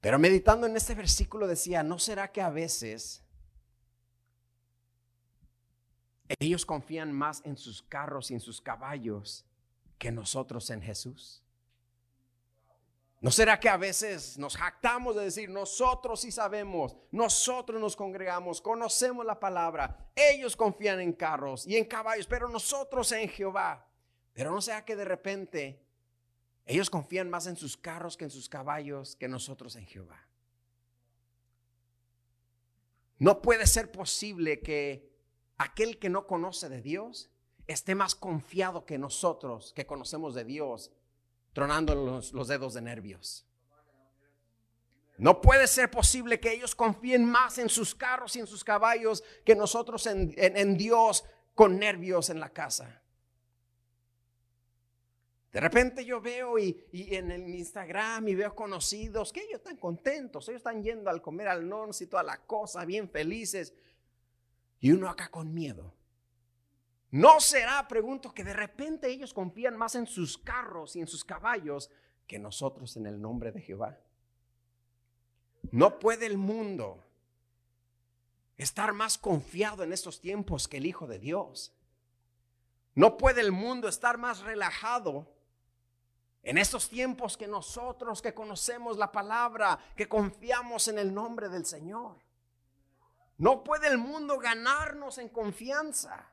Pero 0.00 0.18
meditando 0.18 0.66
en 0.66 0.76
este 0.76 0.94
versículo 0.94 1.46
decía, 1.46 1.82
¿no 1.82 1.98
será 1.98 2.32
que 2.32 2.40
a 2.40 2.50
veces 2.50 3.24
ellos 6.38 6.64
confían 6.64 7.12
más 7.12 7.42
en 7.44 7.56
sus 7.56 7.82
carros 7.82 8.30
y 8.30 8.34
en 8.34 8.40
sus 8.40 8.60
caballos 8.60 9.44
que 9.98 10.10
nosotros 10.10 10.70
en 10.70 10.80
Jesús? 10.80 11.42
¿No 13.20 13.30
será 13.30 13.60
que 13.60 13.68
a 13.68 13.76
veces 13.76 14.38
nos 14.38 14.56
jactamos 14.56 15.14
de 15.14 15.24
decir, 15.24 15.50
nosotros 15.50 16.22
sí 16.22 16.32
sabemos, 16.32 16.96
nosotros 17.10 17.78
nos 17.78 17.94
congregamos, 17.94 18.62
conocemos 18.62 19.26
la 19.26 19.38
palabra, 19.38 20.10
ellos 20.16 20.56
confían 20.56 21.00
en 21.00 21.12
carros 21.12 21.66
y 21.66 21.76
en 21.76 21.84
caballos, 21.84 22.26
pero 22.26 22.48
nosotros 22.48 23.12
en 23.12 23.28
Jehová? 23.28 23.86
Pero 24.32 24.50
no 24.50 24.62
sea 24.62 24.86
que 24.86 24.96
de 24.96 25.04
repente 25.04 25.84
ellos 26.64 26.88
confían 26.88 27.28
más 27.28 27.46
en 27.46 27.56
sus 27.56 27.76
carros 27.76 28.16
que 28.16 28.24
en 28.24 28.30
sus 28.30 28.48
caballos 28.48 29.16
que 29.16 29.28
nosotros 29.28 29.76
en 29.76 29.84
Jehová. 29.84 30.26
No 33.18 33.42
puede 33.42 33.66
ser 33.66 33.92
posible 33.92 34.60
que 34.60 35.12
aquel 35.58 35.98
que 35.98 36.08
no 36.08 36.26
conoce 36.26 36.70
de 36.70 36.80
Dios 36.80 37.30
esté 37.66 37.94
más 37.94 38.14
confiado 38.14 38.86
que 38.86 38.96
nosotros 38.96 39.74
que 39.74 39.84
conocemos 39.84 40.34
de 40.34 40.44
Dios 40.44 40.90
tronando 41.52 41.94
los, 41.94 42.48
dedos 42.48 42.74
de 42.74 42.82
nervios. 42.82 43.46
No 45.18 45.40
puede 45.40 45.66
ser 45.66 45.90
posible 45.90 46.40
que 46.40 46.52
ellos 46.52 46.74
confíen 46.74 47.24
más 47.24 47.58
en 47.58 47.68
sus 47.68 47.94
carros 47.94 48.36
y 48.36 48.40
en 48.40 48.46
sus 48.46 48.64
caballos 48.64 49.22
que 49.44 49.54
nosotros 49.54 50.06
en, 50.06 50.76
Dios 50.78 51.24
con 51.54 51.78
nervios 51.78 52.30
en 52.30 52.40
la 52.40 52.50
casa. 52.50 53.02
De 55.52 55.60
repente 55.60 56.04
yo 56.04 56.20
veo 56.20 56.58
y, 56.58 56.86
en 56.92 57.30
el 57.32 57.48
Instagram 57.48 58.28
y 58.28 58.34
veo 58.36 58.54
conocidos 58.54 59.32
que 59.32 59.40
ellos 59.40 59.56
están 59.56 59.76
contentos, 59.76 60.48
ellos 60.48 60.60
están 60.60 60.82
yendo 60.82 61.10
al 61.10 61.20
comer 61.20 61.48
al 61.48 61.68
nonce 61.68 62.04
y 62.04 62.06
toda 62.06 62.22
la 62.22 62.38
cosa, 62.38 62.84
bien 62.84 63.10
felices. 63.10 63.74
Y 64.78 64.92
uno 64.92 65.10
acá 65.10 65.28
con 65.30 65.52
miedo. 65.52 65.92
¿No 67.10 67.40
será, 67.40 67.86
pregunto, 67.88 68.32
que 68.32 68.44
de 68.44 68.52
repente 68.52 69.08
ellos 69.08 69.34
confían 69.34 69.76
más 69.76 69.94
en 69.96 70.06
sus 70.06 70.38
carros 70.38 70.94
y 70.94 71.00
en 71.00 71.08
sus 71.08 71.24
caballos 71.24 71.90
que 72.26 72.38
nosotros 72.38 72.96
en 72.96 73.06
el 73.06 73.20
nombre 73.20 73.50
de 73.50 73.60
Jehová? 73.60 73.98
No 75.72 75.98
puede 75.98 76.26
el 76.26 76.38
mundo 76.38 77.04
estar 78.56 78.92
más 78.92 79.18
confiado 79.18 79.82
en 79.82 79.92
estos 79.92 80.20
tiempos 80.20 80.68
que 80.68 80.76
el 80.76 80.86
Hijo 80.86 81.06
de 81.06 81.18
Dios. 81.18 81.72
No 82.94 83.16
puede 83.16 83.40
el 83.40 83.52
mundo 83.52 83.88
estar 83.88 84.18
más 84.18 84.40
relajado 84.40 85.26
en 86.42 86.58
estos 86.58 86.88
tiempos 86.88 87.36
que 87.36 87.48
nosotros 87.48 88.22
que 88.22 88.34
conocemos 88.34 88.96
la 88.96 89.12
palabra, 89.12 89.78
que 89.96 90.08
confiamos 90.08 90.88
en 90.88 90.98
el 90.98 91.12
nombre 91.12 91.48
del 91.48 91.66
Señor. 91.66 92.18
No 93.38 93.64
puede 93.64 93.88
el 93.88 93.98
mundo 93.98 94.38
ganarnos 94.38 95.18
en 95.18 95.28
confianza. 95.28 96.30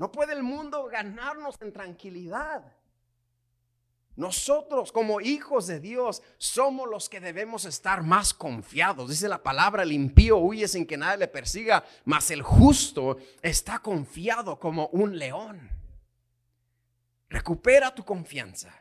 No 0.00 0.10
puede 0.10 0.32
el 0.32 0.42
mundo 0.42 0.86
ganarnos 0.86 1.56
en 1.60 1.74
tranquilidad. 1.74 2.62
Nosotros 4.16 4.92
como 4.92 5.20
hijos 5.20 5.66
de 5.66 5.78
Dios 5.78 6.22
somos 6.38 6.88
los 6.88 7.10
que 7.10 7.20
debemos 7.20 7.66
estar 7.66 8.02
más 8.02 8.32
confiados. 8.32 9.10
Dice 9.10 9.28
la 9.28 9.42
palabra, 9.42 9.82
el 9.82 9.92
impío 9.92 10.38
huye 10.38 10.66
sin 10.68 10.86
que 10.86 10.96
nadie 10.96 11.18
le 11.18 11.28
persiga, 11.28 11.84
mas 12.06 12.30
el 12.30 12.40
justo 12.40 13.18
está 13.42 13.80
confiado 13.80 14.58
como 14.58 14.86
un 14.86 15.18
león. 15.18 15.68
Recupera 17.28 17.94
tu 17.94 18.02
confianza. 18.02 18.72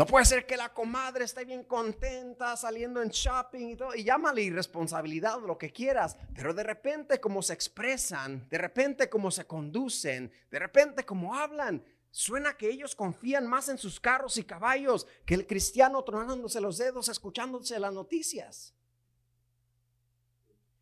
No 0.00 0.06
puede 0.06 0.24
ser 0.24 0.46
que 0.46 0.56
la 0.56 0.72
comadre 0.72 1.26
esté 1.26 1.44
bien 1.44 1.62
contenta 1.64 2.56
saliendo 2.56 3.02
en 3.02 3.10
shopping 3.10 3.66
y 3.66 3.76
todo, 3.76 3.94
y 3.94 4.02
llámale 4.02 4.40
irresponsabilidad, 4.40 5.38
lo 5.42 5.58
que 5.58 5.74
quieras, 5.74 6.16
pero 6.34 6.54
de 6.54 6.62
repente 6.62 7.20
como 7.20 7.42
se 7.42 7.52
expresan, 7.52 8.48
de 8.48 8.56
repente 8.56 9.10
como 9.10 9.30
se 9.30 9.44
conducen, 9.44 10.32
de 10.50 10.58
repente 10.58 11.04
como 11.04 11.34
hablan, 11.34 11.84
suena 12.10 12.56
que 12.56 12.70
ellos 12.70 12.96
confían 12.96 13.46
más 13.46 13.68
en 13.68 13.76
sus 13.76 14.00
carros 14.00 14.38
y 14.38 14.44
caballos 14.44 15.06
que 15.26 15.34
el 15.34 15.46
cristiano 15.46 16.02
tronándose 16.02 16.62
los 16.62 16.78
dedos, 16.78 17.10
escuchándose 17.10 17.78
las 17.78 17.92
noticias. 17.92 18.72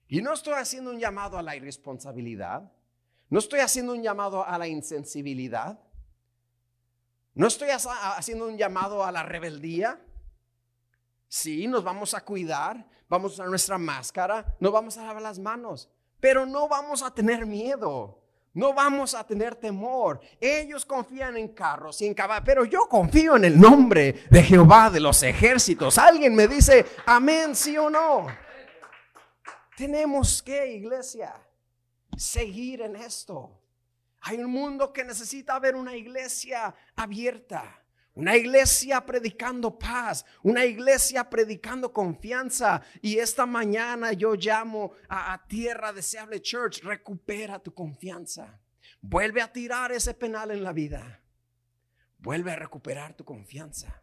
Y 0.06 0.22
no 0.22 0.32
estoy 0.32 0.54
haciendo 0.54 0.92
un 0.92 1.00
llamado 1.00 1.38
a 1.38 1.42
la 1.42 1.56
irresponsabilidad, 1.56 2.70
no 3.30 3.40
estoy 3.40 3.58
haciendo 3.58 3.94
un 3.94 4.02
llamado 4.04 4.46
a 4.46 4.56
la 4.58 4.68
insensibilidad. 4.68 5.80
No 7.35 7.47
estoy 7.47 7.68
haciendo 7.70 8.47
un 8.47 8.56
llamado 8.56 9.04
a 9.04 9.12
la 9.12 9.23
rebeldía. 9.23 10.00
Sí, 11.28 11.66
nos 11.68 11.85
vamos 11.85 12.14
a 12.14 12.25
cuidar, 12.25 12.88
vamos 13.08 13.32
a 13.32 13.35
usar 13.35 13.49
nuestra 13.49 13.78
máscara, 13.78 14.56
no 14.61 14.73
vamos 14.73 14.97
a 14.97 15.04
lavar 15.04 15.23
las 15.23 15.38
manos, 15.38 15.90
pero 16.20 16.47
no 16.47 16.68
vamos 16.68 17.02
a 17.02 17.12
tener 17.12 17.47
miedo. 17.47 18.18
No 18.54 18.73
vamos 18.75 19.14
a 19.14 19.25
tener 19.25 19.54
temor. 19.54 20.20
Ellos 20.40 20.85
confían 20.85 21.37
en 21.37 21.49
carros 21.49 22.00
y 22.00 22.06
en 22.06 22.14
caballos, 22.14 22.44
pero 22.44 22.64
yo 22.64 22.88
confío 22.88 23.37
en 23.37 23.44
el 23.44 23.61
nombre 23.61 24.25
de 24.30 24.42
Jehová 24.42 24.90
de 24.90 24.99
los 24.99 25.23
ejércitos. 25.23 25.97
Alguien 25.97 26.35
me 26.35 26.49
dice, 26.49 26.85
amén, 27.06 27.54
sí 27.54 27.76
o 27.76 27.88
no. 27.88 28.26
Tenemos 29.76 30.42
que, 30.42 30.73
iglesia, 30.73 31.35
seguir 32.16 32.82
en 32.82 32.97
esto. 32.97 33.61
Hay 34.20 34.38
un 34.38 34.50
mundo 34.50 34.92
que 34.92 35.04
necesita 35.04 35.58
ver 35.58 35.76
una 35.76 35.96
iglesia 35.96 36.75
abierta, 36.96 37.84
Una 38.14 38.37
iglesia 38.37 39.06
predicando 39.06 39.78
paz, 39.78 40.25
una 40.42 40.64
iglesia 40.64 41.30
predicando 41.30 41.92
confianza. 41.92 42.82
Y 43.00 43.18
esta 43.18 43.46
mañana 43.46 44.12
yo 44.12 44.34
llamo 44.34 44.90
a, 45.08 45.40
Tierra 45.46 45.92
Deseable 45.92 46.42
Church, 46.42 46.82
recupera 46.82 47.60
tu 47.60 47.72
confianza. 47.72 48.58
Vuelve 49.00 49.40
a 49.40 49.52
tirar 49.52 49.92
ese 49.92 50.14
penal 50.14 50.50
en 50.50 50.64
la 50.64 50.72
vida. 50.72 51.20
Vuelve 52.18 52.50
a 52.50 52.56
recuperar 52.56 53.14
tu 53.14 53.25
confianza. 53.25 54.02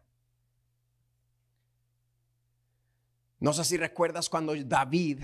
No 3.38 3.52
sé 3.52 3.64
si 3.64 3.76
recuerdas 3.76 4.30
cuando 4.30 4.54
David 4.56 5.22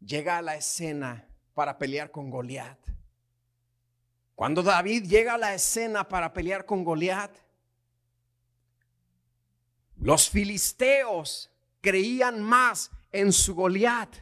llega 0.00 0.38
a 0.38 0.42
la 0.42 0.54
escena 0.54 1.28
para 1.54 1.76
pelear 1.76 2.12
con 2.12 2.30
Goliat. 2.30 2.78
Cuando 4.36 4.62
David 4.62 5.04
llega 5.04 5.34
a 5.34 5.38
la 5.38 5.54
escena 5.54 6.06
para 6.06 6.32
pelear 6.34 6.66
con 6.66 6.84
Goliat, 6.84 7.34
los 9.96 10.28
filisteos 10.28 11.50
creían 11.80 12.42
más 12.42 12.90
en 13.12 13.32
su 13.32 13.54
Goliat. 13.54 14.14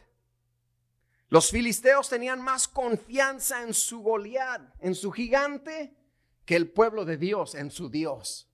Los 1.27 1.51
filisteos 1.51 2.07
tenían 2.07 2.41
más 2.41 2.65
confianza 2.65 3.61
en 3.61 3.73
su 3.73 3.99
Goliat, 3.99 4.61
en 4.79 4.95
su 4.95 5.11
gigante, 5.11 5.93
que 6.45 6.55
el 6.55 6.69
pueblo 6.69 7.03
de 7.03 7.17
Dios 7.17 7.53
en 7.53 7.69
su 7.69 7.89
Dios. 7.89 8.47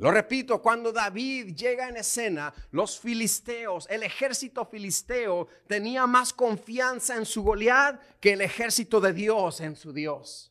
Lo 0.00 0.10
repito, 0.10 0.62
cuando 0.62 0.92
David 0.92 1.54
llega 1.54 1.86
en 1.86 1.98
escena, 1.98 2.54
los 2.70 2.98
filisteos, 2.98 3.86
el 3.90 4.02
ejército 4.02 4.64
filisteo 4.64 5.46
tenía 5.66 6.06
más 6.06 6.32
confianza 6.32 7.16
en 7.16 7.26
su 7.26 7.42
Goliat 7.42 8.00
que 8.18 8.32
el 8.32 8.40
ejército 8.40 8.98
de 8.98 9.12
Dios 9.12 9.60
en 9.60 9.76
su 9.76 9.92
Dios. 9.92 10.50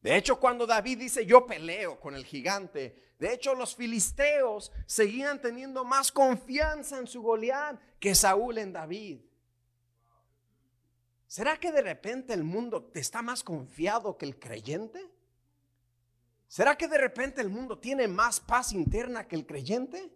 De 0.00 0.16
hecho, 0.16 0.38
cuando 0.38 0.64
David 0.64 0.98
dice, 1.00 1.26
yo 1.26 1.44
peleo 1.44 1.98
con 1.98 2.14
el 2.14 2.24
gigante, 2.24 3.14
de 3.18 3.34
hecho 3.34 3.56
los 3.56 3.74
filisteos 3.74 4.70
seguían 4.86 5.40
teniendo 5.40 5.84
más 5.84 6.12
confianza 6.12 6.98
en 6.98 7.08
su 7.08 7.20
Goliat 7.20 7.80
que 7.98 8.14
Saúl 8.14 8.58
en 8.58 8.72
David. 8.72 9.22
¿Será 11.26 11.58
que 11.58 11.72
de 11.72 11.82
repente 11.82 12.32
el 12.32 12.44
mundo 12.44 12.84
te 12.84 13.00
está 13.00 13.22
más 13.22 13.42
confiado 13.42 14.16
que 14.16 14.24
el 14.24 14.38
creyente? 14.38 15.13
¿Será 16.54 16.76
que 16.76 16.86
de 16.86 16.98
repente 16.98 17.40
el 17.40 17.50
mundo 17.50 17.80
tiene 17.80 18.06
más 18.06 18.38
paz 18.38 18.70
interna 18.70 19.26
que 19.26 19.34
el 19.34 19.44
creyente? 19.44 20.12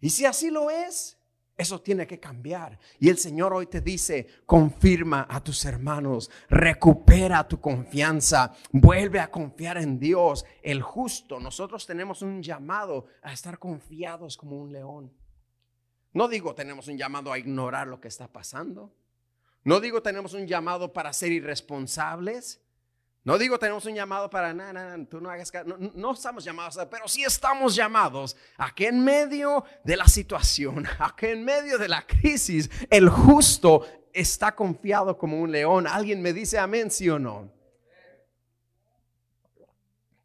Y 0.00 0.08
si 0.08 0.24
así 0.24 0.50
lo 0.50 0.70
es, 0.70 1.18
eso 1.58 1.82
tiene 1.82 2.06
que 2.06 2.18
cambiar. 2.18 2.78
Y 2.98 3.10
el 3.10 3.18
Señor 3.18 3.52
hoy 3.52 3.66
te 3.66 3.82
dice, 3.82 4.28
confirma 4.46 5.26
a 5.28 5.44
tus 5.44 5.66
hermanos, 5.66 6.30
recupera 6.48 7.46
tu 7.46 7.60
confianza, 7.60 8.54
vuelve 8.70 9.20
a 9.20 9.30
confiar 9.30 9.76
en 9.76 9.98
Dios, 9.98 10.46
el 10.62 10.80
justo. 10.80 11.38
Nosotros 11.38 11.84
tenemos 11.84 12.22
un 12.22 12.42
llamado 12.42 13.04
a 13.20 13.34
estar 13.34 13.58
confiados 13.58 14.38
como 14.38 14.56
un 14.56 14.72
león. 14.72 15.12
No 16.14 16.28
digo 16.28 16.54
tenemos 16.54 16.88
un 16.88 16.96
llamado 16.96 17.30
a 17.30 17.38
ignorar 17.38 17.88
lo 17.88 18.00
que 18.00 18.08
está 18.08 18.26
pasando. 18.26 18.90
No 19.64 19.80
digo 19.80 20.00
tenemos 20.00 20.32
un 20.32 20.46
llamado 20.46 20.94
para 20.94 21.12
ser 21.12 21.30
irresponsables. 21.30 22.61
No 23.24 23.38
digo 23.38 23.56
tenemos 23.56 23.86
un 23.86 23.94
llamado 23.94 24.28
para, 24.28 24.52
nada, 24.52 24.98
tú 25.08 25.20
no 25.20 25.30
hagas 25.30 25.52
no, 25.64 25.76
no, 25.94 26.12
estamos 26.12 26.42
llamados, 26.42 26.76
pero 26.90 27.06
sí 27.06 27.22
estamos 27.22 27.74
llamados 27.76 28.36
a 28.56 28.74
que 28.74 28.88
en 28.88 29.04
medio 29.04 29.64
de 29.84 29.96
la 29.96 30.08
situación, 30.08 30.84
a 30.98 31.14
que 31.14 31.30
en 31.30 31.44
medio 31.44 31.78
de 31.78 31.88
la 31.88 32.04
crisis, 32.04 32.68
el 32.90 33.08
justo 33.08 33.86
está 34.12 34.54
confiado 34.54 35.16
como 35.16 35.40
un 35.40 35.52
león. 35.52 35.86
¿Alguien 35.86 36.20
me 36.20 36.32
dice 36.32 36.58
amén, 36.58 36.90
sí 36.90 37.08
o 37.08 37.18
no? 37.18 37.50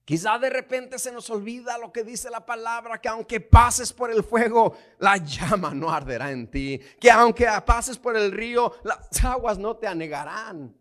Quizá 0.03 0.39
de 0.39 0.49
repente 0.49 0.97
se 0.97 1.11
nos 1.11 1.29
olvida 1.29 1.77
lo 1.77 1.91
que 1.91 2.03
dice 2.03 2.29
la 2.29 2.45
palabra, 2.45 2.99
que 2.99 3.09
aunque 3.09 3.41
pases 3.41 3.91
por 3.91 4.09
el 4.09 4.23
fuego, 4.23 4.75
la 4.99 5.17
llama 5.17 5.73
no 5.73 5.91
arderá 5.91 6.31
en 6.31 6.49
ti. 6.49 6.79
Que 6.99 7.11
aunque 7.11 7.45
pases 7.65 7.97
por 7.97 8.15
el 8.15 8.31
río, 8.31 8.73
las 8.83 9.23
aguas 9.23 9.57
no 9.57 9.75
te 9.75 9.85
anegarán. 9.85 10.73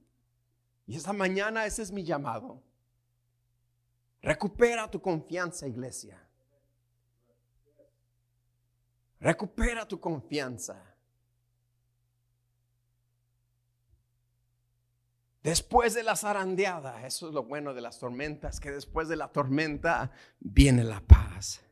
Y 0.87 0.97
esta 0.97 1.13
mañana 1.13 1.67
ese 1.67 1.83
es 1.83 1.91
mi 1.91 2.05
llamado. 2.05 2.63
Recupera 4.23 4.91
tu 4.91 5.01
confianza, 5.01 5.67
iglesia. 5.67 6.23
Recupera 9.21 9.87
tu 9.87 9.99
confianza. 9.99 10.97
Después 15.43 15.95
de 15.95 16.03
la 16.03 16.17
zarandeada, 16.17 17.07
eso 17.07 17.29
es 17.29 17.35
lo 17.35 17.45
bueno 17.45 17.73
de 17.73 17.81
las 17.81 18.01
tormentas, 18.01 18.59
que 18.59 18.73
después 18.73 19.09
de 19.09 19.15
la 19.15 19.29
tormenta 19.29 20.11
viene 20.41 20.83
la 20.83 21.01
paz. 21.01 21.63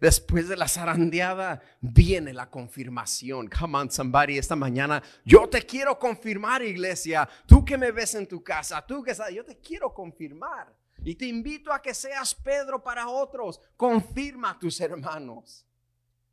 Después 0.00 0.48
de 0.48 0.56
la 0.56 0.68
zarandeada 0.68 1.60
viene 1.80 2.32
la 2.32 2.50
confirmación. 2.50 3.48
Come 3.48 3.78
on, 3.78 3.90
somebody, 3.90 4.38
esta 4.38 4.56
mañana 4.56 5.02
yo 5.24 5.48
te 5.48 5.62
quiero 5.62 5.98
confirmar, 5.98 6.62
iglesia. 6.62 7.28
Tú 7.46 7.64
que 7.64 7.78
me 7.78 7.92
ves 7.92 8.14
en 8.14 8.26
tu 8.26 8.42
casa, 8.42 8.84
tú 8.86 9.02
que 9.02 9.14
sabes, 9.14 9.34
yo 9.34 9.44
te 9.44 9.58
quiero 9.58 9.92
confirmar. 9.92 10.74
Y 11.04 11.14
te 11.14 11.26
invito 11.26 11.72
a 11.72 11.82
que 11.82 11.94
seas 11.94 12.34
Pedro 12.34 12.82
para 12.82 13.08
otros. 13.08 13.60
Confirma 13.76 14.50
a 14.50 14.58
tus 14.58 14.80
hermanos. 14.80 15.66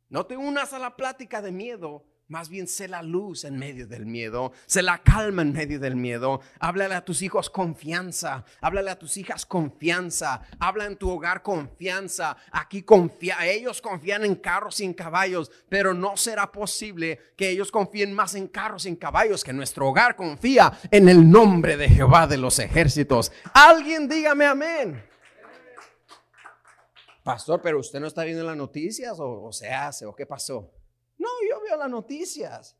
No 0.08 0.26
te 0.26 0.36
unas 0.36 0.72
a 0.72 0.78
la 0.78 0.96
plática 0.96 1.40
de 1.40 1.52
miedo, 1.52 2.04
más 2.30 2.48
bien 2.48 2.68
sé 2.68 2.86
la 2.86 3.02
luz 3.02 3.44
en 3.44 3.58
medio 3.58 3.88
del 3.88 4.06
miedo, 4.06 4.52
sé 4.66 4.82
la 4.82 4.98
calma 4.98 5.42
en 5.42 5.52
medio 5.52 5.80
del 5.80 5.96
miedo. 5.96 6.40
Háblale 6.60 6.94
a 6.94 7.04
tus 7.04 7.22
hijos 7.22 7.50
confianza, 7.50 8.44
háblale 8.60 8.90
a 8.90 8.98
tus 8.98 9.16
hijas 9.16 9.44
confianza, 9.44 10.42
habla 10.60 10.86
en 10.86 10.96
tu 10.96 11.10
hogar 11.10 11.42
confianza. 11.42 12.36
Aquí 12.52 12.82
confía, 12.82 13.44
ellos 13.44 13.82
confían 13.82 14.24
en 14.24 14.36
carros 14.36 14.78
y 14.78 14.84
en 14.84 14.94
caballos, 14.94 15.50
pero 15.68 15.92
no 15.92 16.16
será 16.16 16.52
posible 16.52 17.18
que 17.36 17.50
ellos 17.50 17.72
confíen 17.72 18.14
más 18.14 18.36
en 18.36 18.46
carros 18.46 18.86
y 18.86 18.90
en 18.90 18.96
caballos 18.96 19.42
que 19.42 19.52
nuestro 19.52 19.88
hogar 19.88 20.14
confía 20.14 20.72
en 20.92 21.08
el 21.08 21.28
nombre 21.28 21.76
de 21.76 21.88
Jehová 21.88 22.28
de 22.28 22.36
los 22.36 22.60
ejércitos. 22.60 23.32
Alguien 23.52 24.08
dígame 24.08 24.46
amén. 24.46 25.04
Pastor, 27.24 27.60
pero 27.60 27.80
usted 27.80 27.98
no 27.98 28.06
está 28.06 28.22
viendo 28.22 28.44
las 28.44 28.56
noticias 28.56 29.18
o, 29.18 29.42
o 29.42 29.52
se 29.52 29.68
hace 29.68 30.06
o 30.06 30.14
qué 30.14 30.26
pasó. 30.26 30.70
Yo 31.50 31.60
veo 31.60 31.76
las 31.76 31.90
noticias. 31.90 32.76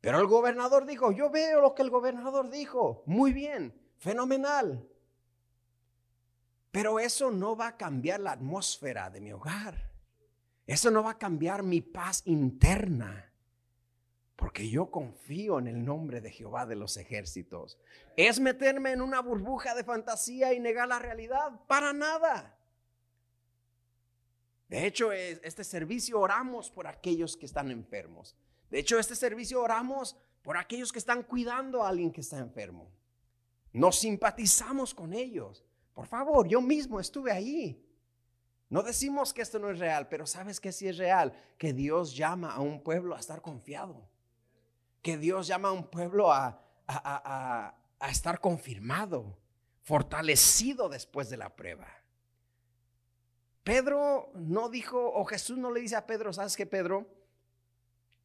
Pero 0.00 0.18
el 0.18 0.26
gobernador 0.26 0.86
dijo, 0.86 1.12
yo 1.12 1.30
veo 1.30 1.60
lo 1.60 1.74
que 1.74 1.82
el 1.82 1.90
gobernador 1.90 2.50
dijo. 2.50 3.04
Muy 3.06 3.32
bien, 3.32 3.72
fenomenal. 3.98 4.88
Pero 6.72 6.98
eso 6.98 7.30
no 7.30 7.56
va 7.56 7.68
a 7.68 7.76
cambiar 7.76 8.18
la 8.20 8.32
atmósfera 8.32 9.08
de 9.08 9.20
mi 9.20 9.32
hogar. 9.32 9.92
Eso 10.66 10.90
no 10.90 11.04
va 11.04 11.12
a 11.12 11.18
cambiar 11.18 11.62
mi 11.62 11.80
paz 11.80 12.22
interna. 12.24 13.32
Porque 14.34 14.68
yo 14.68 14.90
confío 14.90 15.60
en 15.60 15.68
el 15.68 15.84
nombre 15.84 16.20
de 16.20 16.32
Jehová 16.32 16.66
de 16.66 16.74
los 16.74 16.96
ejércitos. 16.96 17.78
¿Es 18.16 18.40
meterme 18.40 18.90
en 18.92 19.00
una 19.00 19.20
burbuja 19.20 19.76
de 19.76 19.84
fantasía 19.84 20.52
y 20.52 20.60
negar 20.60 20.88
la 20.88 20.98
realidad? 20.98 21.52
Para 21.68 21.92
nada. 21.92 22.55
De 24.68 24.86
hecho, 24.86 25.12
este 25.12 25.62
servicio 25.62 26.18
oramos 26.18 26.70
por 26.70 26.86
aquellos 26.86 27.36
que 27.36 27.46
están 27.46 27.70
enfermos. 27.70 28.34
De 28.70 28.80
hecho, 28.80 28.98
este 28.98 29.14
servicio 29.14 29.62
oramos 29.62 30.16
por 30.42 30.56
aquellos 30.56 30.92
que 30.92 30.98
están 30.98 31.22
cuidando 31.22 31.82
a 31.82 31.88
alguien 31.88 32.10
que 32.10 32.20
está 32.20 32.38
enfermo. 32.38 32.90
Nos 33.72 34.00
simpatizamos 34.00 34.94
con 34.94 35.12
ellos. 35.12 35.64
Por 35.94 36.06
favor, 36.06 36.48
yo 36.48 36.60
mismo 36.60 36.98
estuve 36.98 37.30
ahí. 37.30 37.82
No 38.68 38.82
decimos 38.82 39.32
que 39.32 39.42
esto 39.42 39.58
no 39.60 39.70
es 39.70 39.78
real, 39.78 40.08
pero 40.08 40.26
sabes 40.26 40.60
que 40.60 40.72
sí 40.72 40.88
es 40.88 40.98
real, 40.98 41.32
que 41.56 41.72
Dios 41.72 42.16
llama 42.16 42.52
a 42.52 42.60
un 42.60 42.82
pueblo 42.82 43.14
a 43.14 43.20
estar 43.20 43.40
confiado, 43.40 44.08
que 45.02 45.16
Dios 45.16 45.46
llama 45.46 45.68
a 45.68 45.72
un 45.72 45.84
pueblo 45.84 46.32
a, 46.32 46.60
a 46.86 48.10
estar 48.10 48.40
confirmado, 48.40 49.38
fortalecido 49.82 50.88
después 50.88 51.30
de 51.30 51.36
la 51.36 51.54
prueba. 51.54 51.86
Pedro 53.66 54.30
no 54.36 54.68
dijo, 54.68 55.12
o 55.12 55.24
Jesús 55.24 55.58
no 55.58 55.72
le 55.72 55.80
dice 55.80 55.96
a 55.96 56.06
Pedro, 56.06 56.32
¿sabes 56.32 56.56
qué, 56.56 56.66
Pedro? 56.66 57.04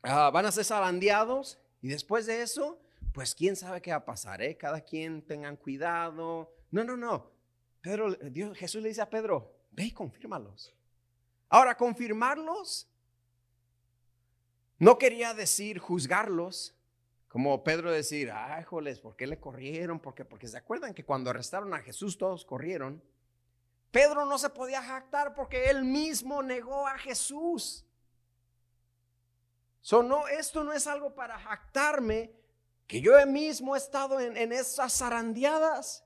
Ah, 0.03 0.29
van 0.29 0.45
a 0.45 0.51
ser 0.51 0.63
zarandeados 0.63 1.57
y 1.81 1.87
después 1.87 2.27
de 2.27 2.43
eso, 2.43 2.79
pues 3.11 3.33
quién 3.33 3.55
sabe 3.55 3.81
qué 3.81 3.89
va 3.89 3.97
a 3.97 4.05
pasar, 4.05 4.43
¿eh? 4.43 4.55
Cada 4.55 4.81
quien 4.81 5.23
tengan 5.25 5.57
cuidado. 5.57 6.53
No, 6.69 6.83
no, 6.83 6.95
no. 6.95 7.31
Pedro, 7.81 8.13
Dios, 8.13 8.55
Jesús 8.55 8.83
le 8.83 8.89
dice 8.89 9.01
a 9.01 9.09
Pedro, 9.09 9.51
ve 9.71 9.85
y 9.85 9.91
confírmalos. 9.91 10.75
Ahora, 11.49 11.75
confirmarlos 11.75 12.87
no 14.77 14.99
quería 14.99 15.33
decir 15.33 15.79
juzgarlos, 15.79 16.77
como 17.27 17.63
Pedro 17.63 17.91
decir, 17.91 18.29
ay, 18.31 18.63
joles, 18.63 18.99
¿por 18.99 19.15
qué 19.15 19.25
le 19.25 19.39
corrieron? 19.39 19.99
Porque, 19.99 20.23
porque 20.23 20.47
se 20.47 20.57
acuerdan 20.57 20.93
que 20.93 21.03
cuando 21.03 21.31
arrestaron 21.31 21.73
a 21.73 21.79
Jesús 21.79 22.19
todos 22.19 22.45
corrieron. 22.45 23.01
Pedro 23.91 24.25
no 24.25 24.37
se 24.37 24.49
podía 24.49 24.81
jactar 24.81 25.35
porque 25.35 25.69
él 25.69 25.83
mismo 25.83 26.41
negó 26.41 26.87
a 26.87 26.97
Jesús. 26.97 27.85
So, 29.81 30.01
no, 30.01 30.27
esto 30.27 30.63
no 30.63 30.71
es 30.71 30.87
algo 30.87 31.13
para 31.13 31.37
jactarme, 31.37 32.31
que 32.87 33.01
yo 33.01 33.13
mismo 33.25 33.75
he 33.75 33.77
estado 33.77 34.19
en, 34.19 34.37
en 34.37 34.51
esas 34.53 34.97
zarandeadas, 34.97 36.03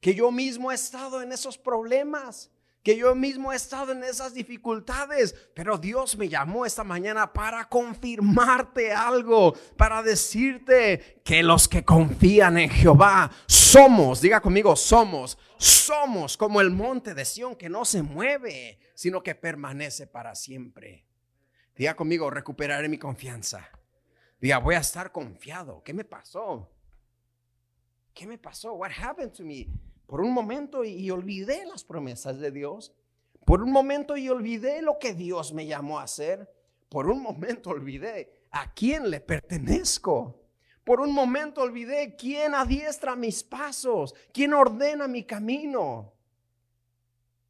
que 0.00 0.14
yo 0.14 0.30
mismo 0.30 0.72
he 0.72 0.74
estado 0.74 1.22
en 1.22 1.32
esos 1.32 1.56
problemas, 1.56 2.50
que 2.82 2.96
yo 2.96 3.14
mismo 3.14 3.52
he 3.52 3.56
estado 3.56 3.92
en 3.92 4.02
esas 4.02 4.32
dificultades, 4.32 5.34
pero 5.54 5.76
Dios 5.76 6.16
me 6.16 6.28
llamó 6.28 6.64
esta 6.64 6.82
mañana 6.82 7.32
para 7.32 7.68
confirmarte 7.68 8.92
algo, 8.92 9.54
para 9.76 10.02
decirte 10.02 11.20
que 11.24 11.42
los 11.42 11.68
que 11.68 11.84
confían 11.84 12.58
en 12.58 12.70
Jehová 12.70 13.30
somos, 13.46 14.20
diga 14.20 14.40
conmigo, 14.40 14.74
somos, 14.76 15.38
somos 15.58 16.36
como 16.36 16.60
el 16.60 16.70
monte 16.70 17.14
de 17.14 17.24
Sión 17.24 17.54
que 17.54 17.68
no 17.68 17.84
se 17.84 18.02
mueve, 18.02 18.78
sino 18.94 19.22
que 19.22 19.34
permanece 19.34 20.06
para 20.06 20.34
siempre. 20.34 21.06
Diga 21.76 21.94
conmigo, 21.94 22.30
recuperaré 22.30 22.88
mi 22.88 22.98
confianza. 22.98 23.68
Diga, 24.40 24.58
voy 24.58 24.74
a 24.74 24.80
estar 24.80 25.12
confiado. 25.12 25.82
¿Qué 25.82 25.92
me 25.92 26.04
pasó? 26.04 26.70
¿Qué 28.14 28.26
me 28.26 28.38
pasó? 28.38 28.72
What 28.72 28.90
happened 28.90 29.32
to 29.32 29.44
me? 29.44 29.68
Por 30.10 30.22
un 30.22 30.32
momento 30.32 30.84
y, 30.84 31.08
olvidé 31.12 31.64
las 31.66 31.84
promesas 31.84 32.40
de 32.40 32.50
Dios. 32.50 32.92
Por 33.44 33.62
un 33.62 33.70
momento 33.70 34.16
y 34.16 34.28
olvidé 34.28 34.82
lo 34.82 34.98
que 34.98 35.14
Dios 35.14 35.52
me 35.52 35.66
llamó 35.66 36.00
a 36.00 36.02
hacer. 36.02 36.52
Por 36.88 37.08
un 37.08 37.22
momento 37.22 37.70
olvidé 37.70 38.48
a 38.50 38.74
quién 38.74 39.08
le 39.08 39.20
pertenezco. 39.20 40.42
Por 40.82 41.00
un 41.00 41.14
momento 41.14 41.62
olvidé 41.62 42.16
quién 42.16 42.56
adiestra 42.56 43.14
mis 43.14 43.44
pasos, 43.44 44.12
quién 44.32 44.52
ordena 44.52 45.06
mi 45.06 45.22
camino. 45.22 46.12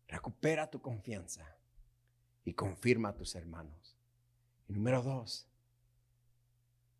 Recupera 0.06 0.68
tu 0.68 0.82
confianza 0.82 1.56
y 2.44 2.52
confirma 2.52 3.08
a 3.08 3.14
tus 3.14 3.36
hermanos. 3.36 3.96
Y 4.68 4.74
número 4.74 5.02
dos, 5.02 5.48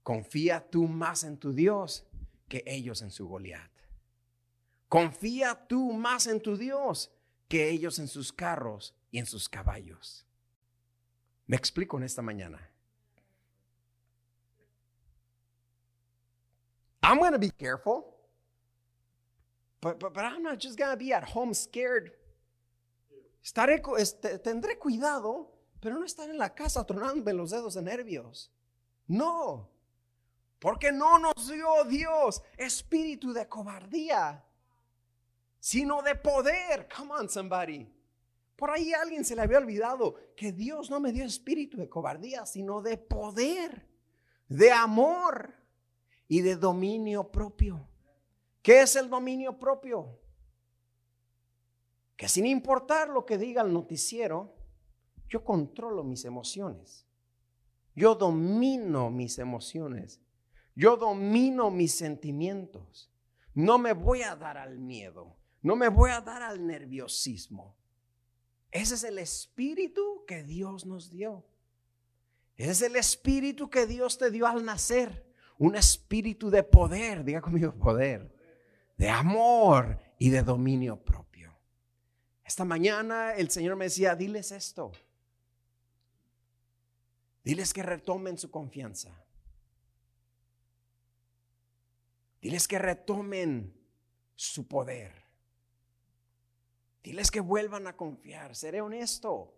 confía 0.03 0.67
tú 0.71 0.89
más 0.89 1.23
en 1.23 1.37
tu 1.37 1.53
Dios 1.53 2.07
que 2.49 2.63
ellos 2.65 3.03
en 3.03 3.11
su 3.11 3.29
Goliat. 3.29 3.70
Confía 4.91 5.55
tú 5.69 5.93
más 5.93 6.27
en 6.27 6.41
tu 6.41 6.57
Dios 6.57 7.13
que 7.49 7.71
ellos 7.71 8.01
en 8.01 8.09
sus 8.09 8.33
carros 8.33 8.93
y 9.13 9.21
en 9.21 9.27
sus 9.27 9.49
caballos. 9.49 10.27
Me 11.47 11.57
explico 11.57 11.97
en 11.97 12.03
esta 12.03 12.23
mañana. 12.23 12.59
I'm 17.05 17.19
going 17.19 17.33
to 17.33 17.39
be 17.39 17.51
careful, 17.51 18.17
but, 19.81 20.01
but, 20.01 20.13
but, 20.13 20.25
I'm 20.25 20.43
not 20.43 20.59
just 20.59 20.77
going 20.77 20.91
to 20.91 20.97
be 20.97 21.13
at 21.13 21.23
home 21.23 21.55
scared. 21.55 22.11
Este, 23.43 24.39
tendré 24.41 24.77
cuidado, 24.77 25.53
pero 25.81 26.01
no 26.01 26.05
estar 26.05 26.29
en 26.29 26.37
la 26.37 26.53
casa 26.53 26.85
tronándome 26.85 27.33
los 27.33 27.53
dedos 27.53 27.75
de 27.75 27.83
nervios. 27.83 28.51
No, 29.07 29.71
porque 30.59 30.91
no 30.91 31.19
nos 31.19 31.49
dio 31.49 31.85
Dios 31.85 32.43
espíritu 32.59 33.33
de 33.33 33.49
cobardía, 33.49 34.45
sino 35.61 36.03
de 36.03 36.17
poder. 36.17 36.89
Come 36.95 37.13
on, 37.13 37.29
somebody. 37.29 37.87
Por 38.57 38.71
ahí 38.71 38.93
alguien 38.93 39.25
se 39.25 39.37
le 39.37 39.43
había 39.43 39.59
olvidado 39.59 40.17
que 40.37 40.53
Dios 40.53 40.91
no 40.91 41.01
me 41.01 41.13
dio 41.13 41.25
espíritu 41.25 41.77
de 41.77 41.89
cobardía, 41.89 42.45
sino 42.45 42.83
de 42.83 42.99
poder, 42.99 43.89
de 44.49 44.73
amor 44.73 45.55
y 46.29 46.41
de 46.41 46.57
dominio 46.57 47.31
propio. 47.31 47.89
¿Qué 48.63 48.83
es 48.83 48.97
el 48.97 49.09
dominio 49.09 49.59
propio? 49.59 50.19
Que 52.17 52.29
sin 52.29 52.45
importar 52.45 53.09
lo 53.09 53.25
que 53.25 53.39
diga 53.39 53.63
el 53.63 53.73
noticiero, 53.73 54.55
yo 55.29 55.43
controlo 55.43 56.05
mis 56.05 56.27
emociones. 56.27 57.07
Yo 57.95 58.15
domino 58.15 59.11
mis 59.11 59.39
emociones. 59.39 60.21
Yo 60.75 60.97
domino 60.97 61.71
mis 61.71 61.95
sentimientos. 61.95 63.11
No 63.55 63.79
me 63.79 63.95
voy 63.95 64.23
a 64.23 64.37
dar 64.37 64.59
al 64.59 64.79
miedo. 64.79 65.40
No 65.63 65.77
me 65.77 65.89
voy 65.89 66.11
a 66.11 66.21
dar 66.21 66.43
al 66.43 66.67
nerviosismo. 66.67 67.77
Ese 68.71 68.95
es 68.95 69.05
el 69.05 69.19
espíritu 69.19 70.25
que 70.27 70.43
Dios 70.43 70.87
nos 70.87 71.11
dio. 71.11 71.45
Ese 72.57 72.71
es 72.71 72.83
el 72.83 72.97
espíritu 72.97 73.69
que 73.69 73.87
Dios 73.87 74.17
te 74.19 74.31
dio 74.31 74.47
al 74.47 74.65
nacer. 74.65 75.27
Un 75.59 75.77
espíritu 75.77 76.51
de 76.51 76.63
poder, 76.63 77.25
diga 77.25 77.43
conmigo 77.43 77.75
poder, 77.75 78.35
de 78.97 79.11
amor 79.11 79.99
y 80.19 80.31
de 80.31 80.43
dominio 80.43 80.97
propio. 80.97 81.55
Esta 82.45 82.65
mañana 82.65 83.35
el 83.35 83.51
Señor 83.51 83.77
me 83.77 83.85
decía, 83.85 84.15
diles 84.15 84.53
esto. 84.53 84.93
Diles 87.45 87.73
que 87.73 87.83
retomen 87.83 88.39
su 88.39 88.51
confianza. 88.51 89.25
Diles 92.41 92.67
que 92.67 92.79
retomen 92.79 93.75
su 94.35 94.67
poder. 94.67 95.30
Diles 97.03 97.31
que 97.31 97.41
vuelvan 97.41 97.87
a 97.87 97.97
confiar. 97.97 98.55
Seré 98.55 98.81
honesto. 98.81 99.55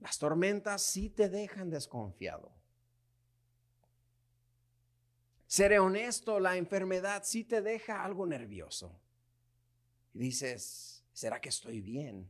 Las 0.00 0.18
tormentas 0.18 0.82
sí 0.82 1.08
te 1.08 1.28
dejan 1.28 1.70
desconfiado. 1.70 2.52
Seré 5.46 5.78
honesto, 5.78 6.40
la 6.40 6.56
enfermedad 6.56 7.22
sí 7.24 7.44
te 7.44 7.62
deja 7.62 8.04
algo 8.04 8.26
nervioso. 8.26 9.00
Y 10.12 10.18
dices, 10.18 11.04
¿será 11.12 11.40
que 11.40 11.48
estoy 11.48 11.80
bien? 11.80 12.28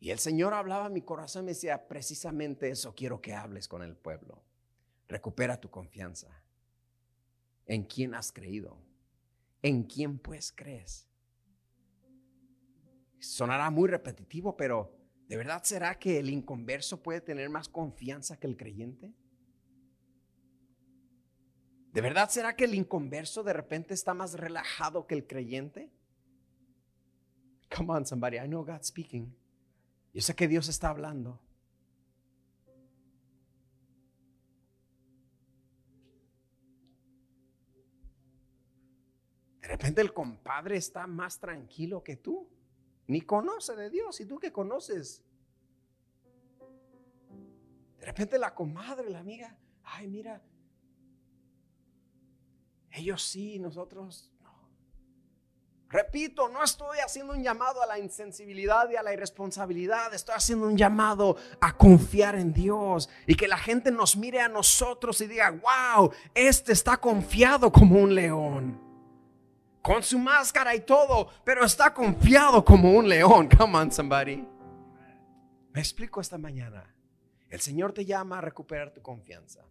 Y 0.00 0.10
el 0.10 0.18
Señor 0.18 0.52
hablaba 0.52 0.86
a 0.86 0.90
mi 0.90 1.02
corazón 1.02 1.44
y 1.44 1.46
me 1.46 1.52
decía, 1.52 1.88
precisamente 1.88 2.68
eso 2.68 2.94
quiero 2.94 3.20
que 3.20 3.34
hables 3.34 3.68
con 3.68 3.82
el 3.82 3.96
pueblo. 3.96 4.42
Recupera 5.08 5.60
tu 5.60 5.70
confianza. 5.70 6.42
¿En 7.66 7.84
quién 7.84 8.14
has 8.14 8.32
creído? 8.32 8.78
¿En 9.62 9.84
quién 9.84 10.18
pues 10.18 10.52
crees? 10.52 11.08
Sonará 13.18 13.70
muy 13.70 13.88
repetitivo, 13.88 14.56
pero 14.56 14.92
¿de 15.28 15.36
verdad 15.36 15.62
será 15.64 15.98
que 15.98 16.18
el 16.18 16.30
inconverso 16.30 17.02
puede 17.02 17.20
tener 17.20 17.48
más 17.50 17.68
confianza 17.68 18.38
que 18.38 18.46
el 18.46 18.56
creyente? 18.56 19.12
¿De 21.92 22.00
verdad 22.02 22.28
será 22.28 22.54
que 22.54 22.64
el 22.64 22.74
inconverso 22.74 23.42
de 23.42 23.54
repente 23.54 23.94
está 23.94 24.12
más 24.12 24.34
relajado 24.34 25.06
que 25.06 25.14
el 25.14 25.26
creyente? 25.26 25.90
Come 27.74 27.92
on, 27.92 28.06
somebody. 28.06 28.36
I 28.36 28.46
know 28.46 28.64
God's 28.64 28.88
speaking. 28.88 29.34
Yo 30.12 30.20
sé 30.20 30.34
que 30.34 30.46
Dios 30.46 30.68
está 30.68 30.90
hablando. 30.90 31.40
De 39.60 39.68
repente 39.68 40.00
el 40.00 40.12
compadre 40.12 40.76
está 40.76 41.06
más 41.06 41.40
tranquilo 41.40 42.04
que 42.04 42.16
tú 42.16 42.48
ni 43.06 43.20
conoce 43.20 43.74
de 43.76 43.90
Dios. 43.90 44.20
¿Y 44.20 44.26
tú 44.26 44.38
qué 44.38 44.52
conoces? 44.52 45.22
De 47.98 48.06
repente 48.06 48.38
la 48.38 48.54
comadre, 48.54 49.10
la 49.10 49.20
amiga, 49.20 49.58
ay, 49.82 50.06
mira, 50.06 50.42
ellos 52.92 53.22
sí, 53.22 53.58
nosotros 53.58 54.32
no. 54.42 54.70
Repito, 55.88 56.48
no 56.48 56.62
estoy 56.62 56.98
haciendo 56.98 57.32
un 57.32 57.42
llamado 57.42 57.82
a 57.82 57.86
la 57.86 57.98
insensibilidad 57.98 58.88
y 58.90 58.96
a 58.96 59.02
la 59.02 59.12
irresponsabilidad, 59.12 60.12
estoy 60.14 60.34
haciendo 60.34 60.66
un 60.66 60.76
llamado 60.76 61.36
a 61.60 61.76
confiar 61.76 62.36
en 62.36 62.52
Dios 62.52 63.08
y 63.26 63.34
que 63.34 63.48
la 63.48 63.58
gente 63.58 63.90
nos 63.90 64.16
mire 64.16 64.40
a 64.40 64.48
nosotros 64.48 65.20
y 65.20 65.26
diga, 65.26 65.50
wow, 65.50 66.12
este 66.34 66.72
está 66.72 66.96
confiado 66.96 67.72
como 67.72 67.98
un 68.00 68.14
león 68.14 68.85
con 69.86 70.02
su 70.02 70.18
máscara 70.18 70.74
y 70.74 70.80
todo, 70.80 71.30
pero 71.44 71.64
está 71.64 71.94
confiado 71.94 72.64
como 72.64 72.90
un 72.90 73.08
león. 73.08 73.48
Come 73.56 73.78
on, 73.78 73.92
somebody. 73.92 74.44
Me 75.72 75.80
explico 75.80 76.20
esta 76.20 76.36
mañana. 76.36 76.92
El 77.48 77.60
Señor 77.60 77.92
te 77.92 78.04
llama 78.04 78.38
a 78.38 78.40
recuperar 78.40 78.92
tu 78.92 79.00
confianza. 79.00 79.64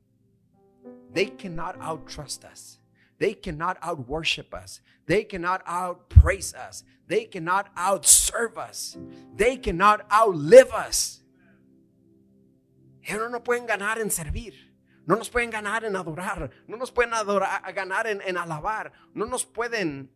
They 1.14 1.32
cannot 1.32 1.76
out 1.82 2.08
trust 2.08 2.46
us. 2.46 2.80
They 3.20 3.36
cannot 3.36 3.78
out 3.82 4.08
worship 4.08 4.54
us. 4.54 4.82
They 5.06 5.26
cannot 5.26 5.62
out 5.66 6.08
praise 6.08 6.56
us. 6.56 6.86
They 7.10 7.28
cannot 7.30 7.68
out 7.76 8.06
serve 8.06 8.58
us. 8.58 8.98
They 9.36 9.58
cannot 9.60 10.06
outlive 10.10 10.72
us. 10.72 11.26
Ellos 13.04 13.30
no 13.30 13.44
pueden 13.44 13.66
ganar 13.66 14.00
en 14.00 14.10
servir. 14.10 14.75
No 15.06 15.16
nos 15.16 15.30
pueden 15.30 15.50
ganar 15.50 15.86
en 15.86 15.96
adorar. 15.96 16.50
No 16.68 16.78
nos 16.78 16.92
pueden 16.92 17.14
adorar, 17.14 17.74
ganar 17.74 18.08
en, 18.08 18.22
en 18.22 18.38
alabar. 18.38 18.92
No 19.14 19.26
nos 19.26 19.46
pueden 19.46 20.12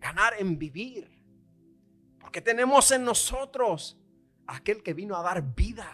ganar 0.00 0.34
en 0.38 0.58
vivir. 0.58 1.22
Porque 2.18 2.40
tenemos 2.40 2.90
en 2.90 3.04
nosotros 3.04 3.98
aquel 4.46 4.82
que 4.82 4.94
vino 4.94 5.16
a 5.16 5.22
dar 5.22 5.42
vida. 5.54 5.88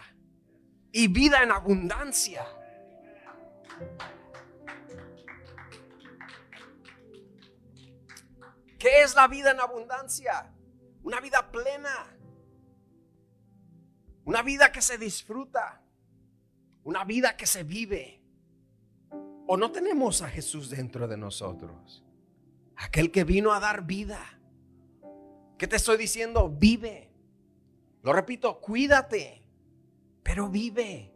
Y 0.91 1.07
vida 1.07 1.43
en 1.43 1.51
abundancia. 1.51 2.45
¿Qué 8.79 9.03
es 9.03 9.13
la 9.13 9.27
vida 9.27 9.51
en 9.51 9.59
abundancia? 9.59 10.51
Una 11.03 11.19
vida 11.19 11.51
plena. 11.51 12.15
Una 14.25 14.41
vida 14.41 14.71
que 14.71 14.81
se 14.81 14.97
disfruta. 14.97 15.83
Una 16.83 17.03
vida 17.03 17.37
que 17.37 17.45
se 17.45 17.63
vive. 17.63 18.18
¿O 19.51 19.57
no 19.57 19.71
tenemos 19.71 20.21
a 20.21 20.29
Jesús 20.29 20.69
dentro 20.69 21.07
de 21.07 21.17
nosotros? 21.17 22.05
Aquel 22.75 23.11
que 23.11 23.23
vino 23.23 23.51
a 23.51 23.59
dar 23.59 23.83
vida. 23.83 24.19
¿Qué 25.57 25.65
te 25.65 25.77
estoy 25.77 25.97
diciendo? 25.97 26.49
Vive. 26.49 27.11
Lo 28.03 28.13
repito, 28.13 28.59
cuídate, 28.61 29.41
pero 30.21 30.49
vive. 30.49 31.11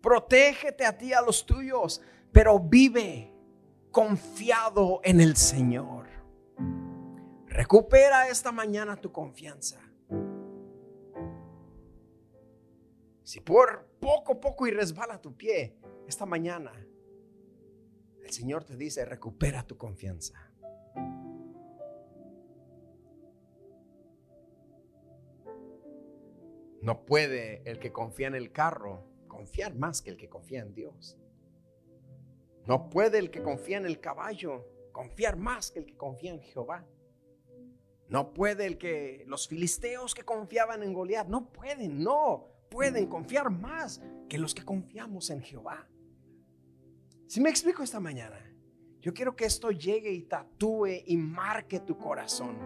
Protégete 0.00 0.84
a 0.84 0.98
ti, 0.98 1.12
a 1.12 1.22
los 1.22 1.46
tuyos, 1.46 2.02
pero 2.32 2.58
vive 2.58 3.32
confiado 3.92 5.00
en 5.04 5.20
el 5.20 5.36
Señor. 5.36 6.08
Recupera 7.46 8.26
esta 8.26 8.50
mañana 8.50 8.96
tu 8.96 9.12
confianza. 9.12 9.78
Si 13.22 13.38
por 13.38 13.86
poco, 14.00 14.40
poco 14.40 14.66
y 14.66 14.72
resbala 14.72 15.22
tu 15.22 15.32
pie 15.36 15.76
esta 16.06 16.26
mañana, 16.26 16.72
el 18.22 18.30
Señor 18.30 18.64
te 18.64 18.76
dice, 18.76 19.04
recupera 19.04 19.66
tu 19.66 19.76
confianza. 19.76 20.52
No 26.80 27.04
puede 27.04 27.62
el 27.64 27.78
que 27.78 27.92
confía 27.92 28.26
en 28.26 28.34
el 28.34 28.50
carro 28.50 29.04
confiar 29.28 29.74
más 29.74 30.02
que 30.02 30.10
el 30.10 30.16
que 30.16 30.28
confía 30.28 30.60
en 30.60 30.74
Dios. 30.74 31.16
No 32.66 32.90
puede 32.90 33.18
el 33.18 33.30
que 33.30 33.42
confía 33.42 33.78
en 33.78 33.86
el 33.86 34.00
caballo 34.00 34.66
confiar 34.92 35.36
más 35.36 35.70
que 35.70 35.80
el 35.80 35.86
que 35.86 35.96
confía 35.96 36.32
en 36.32 36.40
Jehová. 36.40 36.86
No 38.08 38.34
puede 38.34 38.66
el 38.66 38.78
que 38.78 39.24
los 39.26 39.48
filisteos 39.48 40.14
que 40.14 40.24
confiaban 40.24 40.82
en 40.82 40.92
Goliat, 40.92 41.28
no 41.28 41.52
pueden, 41.52 42.02
no 42.02 42.48
pueden 42.68 43.06
confiar 43.06 43.50
más 43.50 44.02
que 44.28 44.38
los 44.38 44.54
que 44.54 44.64
confiamos 44.64 45.30
en 45.30 45.40
Jehová. 45.40 45.88
Si 47.32 47.40
me 47.40 47.48
explico 47.48 47.82
esta 47.82 47.98
mañana, 47.98 48.38
yo 49.00 49.14
quiero 49.14 49.34
que 49.34 49.46
esto 49.46 49.70
llegue 49.70 50.12
y 50.12 50.24
tatúe 50.24 51.02
y 51.06 51.16
marque 51.16 51.80
tu 51.80 51.96
corazón. 51.96 52.58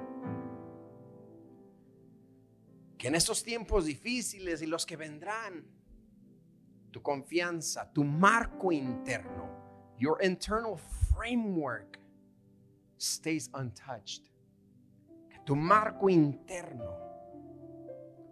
Que 2.99 3.07
en 3.07 3.15
estos 3.15 3.45
tiempos 3.45 3.85
difíciles 3.85 4.63
y 4.63 4.67
los 4.67 4.85
que 4.85 4.97
vendrán, 4.97 5.65
tu 6.91 7.01
confianza, 7.01 7.93
tu 7.93 8.03
marco 8.03 8.73
interno, 8.73 9.95
your 9.99 10.19
internal 10.21 10.77
framework 11.15 12.01
stays 12.99 13.49
untouched. 13.55 14.25
Que 15.31 15.39
tu 15.45 15.55
marco 15.55 16.11
interno 16.11 16.91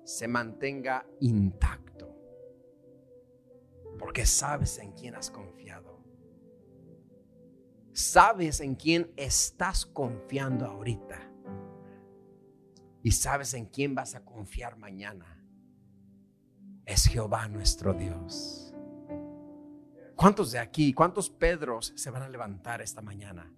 se 0.02 0.26
mantenga 0.26 1.06
intacto. 1.20 2.12
Porque 3.96 4.26
sabes 4.26 4.78
en 4.80 4.90
quién 4.94 5.14
has 5.14 5.30
confiado 5.30 5.94
sabes 7.94 8.60
en 8.60 8.74
quién 8.74 9.10
estás 9.16 9.86
confiando 9.86 10.66
ahorita. 10.66 11.18
Y 13.02 13.12
sabes 13.12 13.54
en 13.54 13.66
quién 13.66 13.94
vas 13.94 14.14
a 14.14 14.24
confiar 14.24 14.76
mañana. 14.76 15.42
Es 16.84 17.06
Jehová 17.06 17.48
nuestro 17.48 17.94
Dios. 17.94 18.74
¿Cuántos 20.16 20.52
de 20.52 20.58
aquí, 20.58 20.92
cuántos 20.92 21.30
Pedros 21.30 21.92
se 21.96 22.10
van 22.10 22.22
a 22.22 22.28
levantar 22.28 22.82
esta 22.82 23.00
mañana? 23.00 23.50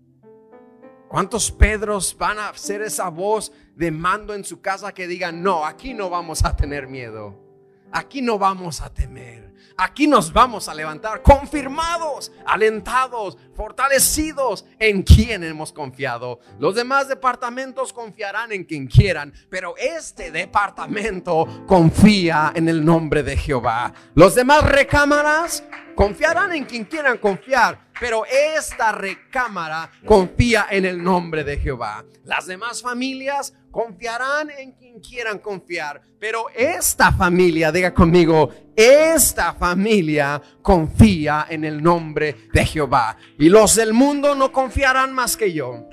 ¿Cuántos 1.08 1.52
Pedros 1.52 2.16
van 2.18 2.38
a 2.38 2.48
hacer 2.48 2.82
esa 2.82 3.08
voz 3.08 3.52
de 3.74 3.90
mando 3.90 4.34
en 4.34 4.44
su 4.44 4.60
casa 4.60 4.92
que 4.92 5.06
digan, 5.06 5.42
no, 5.42 5.64
aquí 5.64 5.94
no 5.94 6.10
vamos 6.10 6.44
a 6.44 6.56
tener 6.56 6.88
miedo, 6.88 7.45
aquí 7.92 8.22
no 8.22 8.38
vamos 8.38 8.80
a 8.80 8.92
temer? 8.92 9.46
Aquí 9.78 10.06
nos 10.06 10.32
vamos 10.32 10.68
a 10.68 10.74
levantar 10.74 11.20
confirmados, 11.20 12.32
alentados, 12.46 13.36
fortalecidos 13.54 14.64
en 14.78 15.02
quien 15.02 15.44
hemos 15.44 15.70
confiado. 15.70 16.40
Los 16.58 16.74
demás 16.74 17.08
departamentos 17.08 17.92
confiarán 17.92 18.52
en 18.52 18.64
quien 18.64 18.86
quieran, 18.86 19.34
pero 19.50 19.74
este 19.76 20.30
departamento 20.30 21.64
confía 21.66 22.52
en 22.54 22.70
el 22.70 22.82
nombre 22.82 23.22
de 23.22 23.36
Jehová. 23.36 23.92
Los 24.14 24.34
demás 24.34 24.64
recámaras 24.64 25.62
confiarán 25.94 26.54
en 26.54 26.64
quien 26.64 26.84
quieran 26.84 27.18
confiar, 27.18 27.85
pero 28.00 28.24
esta 28.26 28.92
recámara 28.92 29.90
confía 30.04 30.66
en 30.70 30.84
el 30.84 31.02
nombre 31.02 31.44
de 31.44 31.58
Jehová. 31.58 32.04
Las 32.24 32.46
demás 32.46 32.82
familias 32.82 33.54
confiarán 33.70 34.50
en 34.50 34.72
quien 34.72 35.00
quieran 35.00 35.38
confiar, 35.38 36.00
pero 36.18 36.46
esta 36.54 37.12
familia, 37.12 37.70
diga 37.72 37.92
conmigo, 37.92 38.50
esta 38.74 39.54
familia 39.54 40.40
confía 40.62 41.46
en 41.48 41.64
el 41.64 41.82
nombre 41.82 42.48
de 42.52 42.64
Jehová. 42.64 43.16
Y 43.38 43.48
los 43.48 43.74
del 43.74 43.92
mundo 43.92 44.34
no 44.34 44.52
confiarán 44.52 45.12
más 45.12 45.36
que 45.36 45.52
yo. 45.52 45.88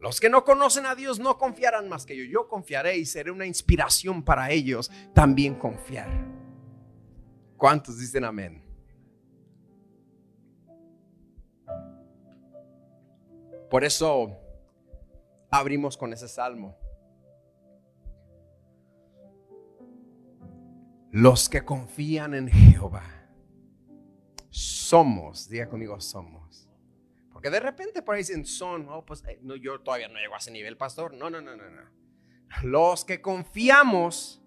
Los 0.00 0.18
que 0.18 0.28
no 0.28 0.44
conocen 0.44 0.84
a 0.86 0.96
Dios 0.96 1.20
no 1.20 1.38
confiarán 1.38 1.88
más 1.88 2.04
que 2.04 2.16
yo. 2.16 2.24
Yo 2.24 2.48
confiaré 2.48 2.96
y 2.96 3.06
seré 3.06 3.30
una 3.30 3.46
inspiración 3.46 4.24
para 4.24 4.50
ellos 4.50 4.90
también 5.14 5.54
confiar. 5.54 6.08
¿Cuántos 7.56 7.98
dicen 7.98 8.24
amén? 8.24 8.61
Por 13.72 13.84
eso 13.84 14.38
abrimos 15.50 15.96
con 15.96 16.12
ese 16.12 16.28
salmo. 16.28 16.76
Los 21.10 21.48
que 21.48 21.64
confían 21.64 22.34
en 22.34 22.48
Jehová 22.48 23.30
somos, 24.50 25.48
diga 25.48 25.70
conmigo, 25.70 25.98
somos. 26.02 26.68
Porque 27.32 27.48
de 27.48 27.60
repente 27.60 28.02
por 28.02 28.14
ahí 28.14 28.20
dicen 28.20 28.44
son, 28.44 28.90
oh, 28.90 29.06
pues 29.06 29.24
eh, 29.26 29.38
no, 29.40 29.56
yo 29.56 29.80
todavía 29.80 30.08
no 30.08 30.18
llego 30.18 30.34
a 30.34 30.38
ese 30.38 30.50
nivel, 30.50 30.76
pastor. 30.76 31.14
No, 31.14 31.30
no, 31.30 31.40
no, 31.40 31.56
no, 31.56 31.70
no. 31.70 31.82
Los 32.62 33.06
que 33.06 33.22
confiamos 33.22 34.44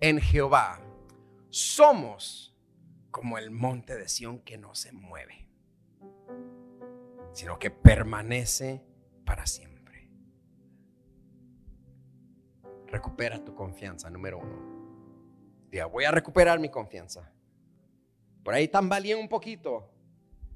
en 0.00 0.20
Jehová 0.20 0.82
somos 1.48 2.54
como 3.10 3.38
el 3.38 3.50
monte 3.50 3.96
de 3.96 4.06
Sión 4.06 4.40
que 4.40 4.58
no 4.58 4.74
se 4.74 4.92
mueve, 4.92 5.48
sino 7.32 7.58
que 7.58 7.70
permanece 7.70 8.84
para 9.24 9.46
siempre. 9.46 10.08
Recupera 12.86 13.44
tu 13.44 13.54
confianza, 13.54 14.10
número 14.10 14.38
uno. 14.38 15.68
Diga, 15.70 15.86
voy 15.86 16.04
a 16.04 16.10
recuperar 16.10 16.58
mi 16.58 16.68
confianza. 16.68 17.32
Por 18.42 18.54
ahí 18.54 18.66
tambaleé 18.68 19.14
un 19.14 19.28
poquito. 19.28 19.88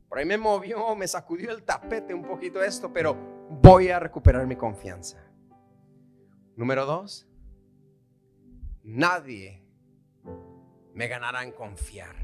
Por 0.08 0.18
ahí 0.18 0.24
me 0.24 0.38
movió, 0.38 0.94
me 0.96 1.06
sacudió 1.06 1.50
el 1.50 1.62
tapete 1.62 2.14
un 2.14 2.22
poquito 2.22 2.62
esto, 2.62 2.92
pero 2.92 3.16
voy 3.50 3.88
a 3.88 3.98
recuperar 4.00 4.46
mi 4.46 4.56
confianza. 4.56 5.18
Número 6.56 6.86
dos, 6.86 7.28
nadie 8.82 9.62
me 10.92 11.08
ganará 11.08 11.42
en 11.42 11.52
confiar. 11.52 12.14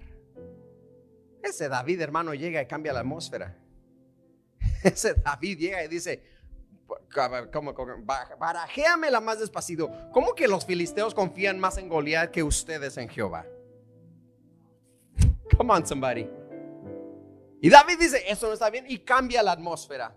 Ese 1.43 1.69
David, 1.69 2.01
hermano, 2.01 2.35
llega 2.35 2.63
y 2.63 2.67
cambia 2.67 2.93
la 2.93 3.01
atmósfera. 3.01 3.57
Ese 4.85 5.14
David 5.14 5.59
llega 5.59 5.85
y 5.85 5.88
dice, 5.88 6.23
como, 7.53 7.75
barajéamela 8.38 9.20
más 9.20 9.40
despacito. 9.40 9.90
¿Cómo 10.12 10.35
que 10.35 10.49
los 10.49 10.64
filisteos 10.66 11.14
confían 11.14 11.59
más 11.59 11.79
en 11.79 11.88
Goliat 11.88 12.31
que 12.31 12.42
ustedes 12.42 12.96
en 12.96 13.09
Jehová? 13.09 13.46
Come 15.57 15.73
on, 15.73 15.87
somebody. 15.87 16.29
Y 17.62 17.68
David 17.68 17.99
dice, 17.99 18.23
eso 18.27 18.46
no 18.46 18.55
está 18.55 18.70
bien 18.70 18.87
y 18.88 19.01
cambia 19.01 19.42
la 19.42 19.53
atmósfera. 19.53 20.16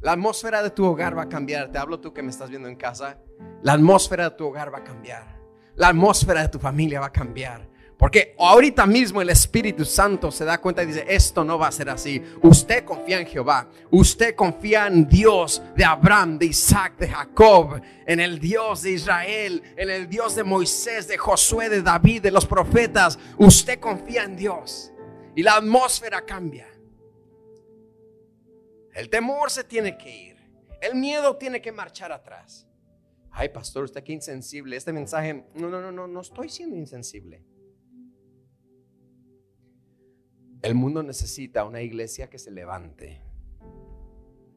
La 0.00 0.12
atmósfera 0.12 0.62
de 0.62 0.70
tu 0.70 0.84
hogar 0.84 1.16
va 1.16 1.22
a 1.22 1.28
cambiar. 1.28 1.70
Te 1.70 1.78
hablo 1.78 2.00
tú 2.00 2.12
que 2.12 2.22
me 2.22 2.30
estás 2.30 2.50
viendo 2.50 2.68
en 2.68 2.76
casa. 2.76 3.18
La 3.62 3.74
atmósfera 3.74 4.30
de 4.30 4.36
tu 4.36 4.46
hogar 4.46 4.72
va 4.72 4.78
a 4.78 4.84
cambiar. 4.84 5.40
La 5.76 5.88
atmósfera 5.88 6.42
de 6.42 6.48
tu 6.48 6.58
familia 6.58 7.00
va 7.00 7.06
a 7.06 7.12
cambiar. 7.12 7.69
Porque 8.00 8.34
ahorita 8.38 8.86
mismo 8.86 9.20
el 9.20 9.28
Espíritu 9.28 9.84
Santo 9.84 10.32
se 10.32 10.46
da 10.46 10.58
cuenta 10.58 10.82
y 10.82 10.86
dice, 10.86 11.04
esto 11.06 11.44
no 11.44 11.58
va 11.58 11.68
a 11.68 11.72
ser 11.72 11.90
así. 11.90 12.22
Usted 12.40 12.82
confía 12.82 13.20
en 13.20 13.26
Jehová. 13.26 13.68
Usted 13.90 14.34
confía 14.34 14.86
en 14.86 15.06
Dios 15.06 15.60
de 15.76 15.84
Abraham, 15.84 16.38
de 16.38 16.46
Isaac, 16.46 16.96
de 16.96 17.08
Jacob, 17.08 17.78
en 18.06 18.20
el 18.20 18.38
Dios 18.38 18.80
de 18.80 18.92
Israel, 18.92 19.62
en 19.76 19.90
el 19.90 20.08
Dios 20.08 20.34
de 20.34 20.44
Moisés, 20.44 21.08
de 21.08 21.18
Josué, 21.18 21.68
de 21.68 21.82
David, 21.82 22.22
de 22.22 22.30
los 22.30 22.46
profetas. 22.46 23.18
Usted 23.36 23.78
confía 23.78 24.24
en 24.24 24.34
Dios. 24.34 24.90
Y 25.36 25.42
la 25.42 25.56
atmósfera 25.56 26.24
cambia. 26.24 26.68
El 28.94 29.10
temor 29.10 29.50
se 29.50 29.62
tiene 29.64 29.98
que 29.98 30.10
ir. 30.10 30.36
El 30.80 30.94
miedo 30.94 31.36
tiene 31.36 31.60
que 31.60 31.70
marchar 31.70 32.12
atrás. 32.12 32.66
Ay, 33.30 33.50
pastor, 33.50 33.84
usted 33.84 34.02
que 34.02 34.14
insensible. 34.14 34.74
Este 34.74 34.90
mensaje, 34.90 35.44
no, 35.54 35.68
no, 35.68 35.82
no, 35.82 35.92
no, 35.92 36.06
no 36.06 36.20
estoy 36.22 36.48
siendo 36.48 36.76
insensible. 36.76 37.44
El 40.62 40.74
mundo 40.74 41.02
necesita 41.02 41.64
una 41.64 41.80
iglesia 41.80 42.28
que 42.28 42.38
se 42.38 42.50
levante. 42.50 43.22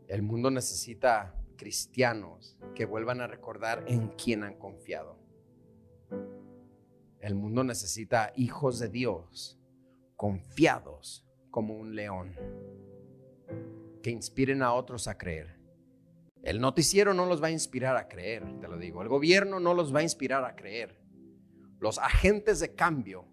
El 0.09 0.21
mundo 0.21 0.51
necesita 0.51 1.33
cristianos 1.55 2.57
que 2.75 2.83
vuelvan 2.83 3.21
a 3.21 3.27
recordar 3.27 3.85
en 3.87 4.09
quién 4.09 4.43
han 4.43 4.55
confiado. 4.55 5.17
El 7.21 7.35
mundo 7.35 7.63
necesita 7.63 8.33
hijos 8.35 8.79
de 8.79 8.89
Dios 8.89 9.57
confiados 10.17 11.25
como 11.49 11.77
un 11.77 11.95
león, 11.95 12.35
que 14.01 14.11
inspiren 14.11 14.61
a 14.61 14.73
otros 14.73 15.07
a 15.07 15.17
creer 15.17 15.57
El 16.41 16.59
noticiero 16.59 17.13
no 17.13 17.25
los 17.25 17.41
va 17.41 17.47
a 17.47 17.51
inspirar 17.51 17.95
a 17.95 18.09
creer, 18.09 18.43
te 18.59 18.67
lo 18.67 18.77
digo. 18.77 19.01
El 19.01 19.07
gobierno 19.07 19.61
no 19.61 19.73
los 19.73 19.95
va 19.95 19.99
a 19.99 20.03
inspirar 20.03 20.43
a 20.43 20.57
creer. 20.57 20.99
Los 21.79 21.97
agentes 21.97 22.59
de 22.59 22.75
cambio 22.75 23.32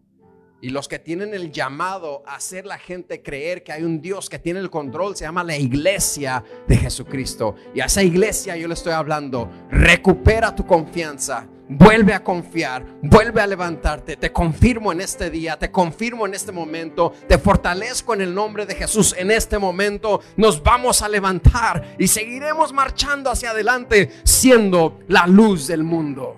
y 0.62 0.70
los 0.70 0.88
que 0.88 0.99
tienen 0.99 1.35
el 1.35 1.51
llamado 1.51 2.23
a 2.27 2.35
hacer 2.37 2.66
la 2.66 2.79
gente 2.79 3.23
creer 3.23 3.62
que 3.62 3.73
hay 3.73 3.83
un 3.83 4.01
Dios 4.01 4.29
que 4.29 4.38
tiene 4.38 4.61
el 4.61 4.70
control 4.70 5.16
se 5.16 5.25
llama 5.25 5.42
la 5.42 5.57
iglesia 5.57 6.44
de 6.66 6.77
Jesucristo. 6.77 7.55
Y 7.75 7.81
a 7.81 7.87
esa 7.87 8.03
iglesia 8.03 8.57
yo 8.57 8.68
le 8.68 8.75
estoy 8.75 8.92
hablando, 8.92 9.51
recupera 9.70 10.55
tu 10.55 10.66
confianza, 10.66 11.46
vuelve 11.68 12.12
a 12.12 12.23
confiar, 12.23 12.85
vuelve 13.03 13.40
a 13.40 13.46
levantarte. 13.46 14.16
Te 14.16 14.33
confirmo 14.33 14.92
en 14.92 15.01
este 15.01 15.31
día, 15.31 15.59
te 15.59 15.70
confirmo 15.70 16.27
en 16.27 16.35
este 16.35 16.53
momento, 16.53 17.12
te 17.27 17.38
fortalezco 17.38 18.12
en 18.14 18.20
el 18.20 18.35
nombre 18.35 18.66
de 18.66 18.75
Jesús 18.75 19.14
en 19.16 19.31
este 19.31 19.59
momento. 19.59 20.20
Nos 20.37 20.62
vamos 20.62 21.01
a 21.01 21.09
levantar 21.09 21.96
y 21.99 22.07
seguiremos 22.07 22.73
marchando 22.73 23.31
hacia 23.31 23.51
adelante 23.51 24.11
siendo 24.25 25.01
la 25.09 25.27
luz 25.27 25.66
del 25.68 25.85
mundo, 25.85 26.37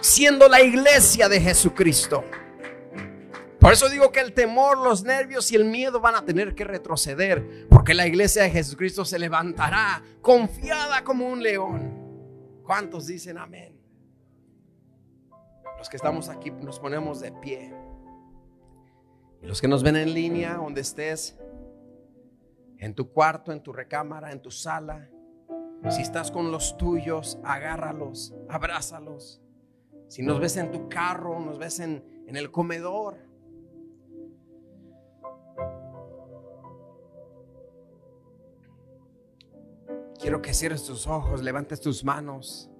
siendo 0.00 0.48
la 0.48 0.62
iglesia 0.62 1.28
de 1.28 1.40
Jesucristo. 1.40 2.24
Por 3.62 3.72
eso 3.72 3.88
digo 3.88 4.10
que 4.10 4.18
el 4.18 4.32
temor, 4.32 4.76
los 4.78 5.04
nervios 5.04 5.52
y 5.52 5.54
el 5.54 5.64
miedo 5.64 6.00
van 6.00 6.16
a 6.16 6.24
tener 6.24 6.56
que 6.56 6.64
retroceder, 6.64 7.68
porque 7.68 7.94
la 7.94 8.08
iglesia 8.08 8.42
de 8.42 8.50
Jesucristo 8.50 9.04
se 9.04 9.20
levantará 9.20 10.02
confiada 10.20 11.04
como 11.04 11.28
un 11.28 11.44
león. 11.44 12.60
¿Cuántos 12.64 13.06
dicen 13.06 13.38
amén? 13.38 13.80
Los 15.78 15.88
que 15.88 15.96
estamos 15.96 16.28
aquí 16.28 16.50
nos 16.50 16.80
ponemos 16.80 17.20
de 17.20 17.30
pie. 17.30 17.72
Y 19.40 19.46
los 19.46 19.60
que 19.60 19.68
nos 19.68 19.84
ven 19.84 19.94
en 19.94 20.12
línea, 20.12 20.54
donde 20.54 20.80
estés, 20.80 21.38
en 22.78 22.96
tu 22.96 23.12
cuarto, 23.12 23.52
en 23.52 23.62
tu 23.62 23.72
recámara, 23.72 24.32
en 24.32 24.42
tu 24.42 24.50
sala, 24.50 25.08
si 25.88 26.02
estás 26.02 26.32
con 26.32 26.50
los 26.50 26.76
tuyos, 26.76 27.38
agárralos, 27.44 28.34
abrázalos. 28.48 29.40
Si 30.08 30.20
nos 30.22 30.40
ves 30.40 30.56
en 30.56 30.72
tu 30.72 30.88
carro, 30.88 31.38
nos 31.38 31.58
ves 31.58 31.78
en, 31.78 32.24
en 32.26 32.34
el 32.34 32.50
comedor, 32.50 33.30
Quiero 40.22 40.40
que 40.40 40.54
cierres 40.54 40.84
tus 40.84 41.08
ojos, 41.08 41.42
levantes 41.42 41.80
tus 41.80 42.04
manos 42.04 42.70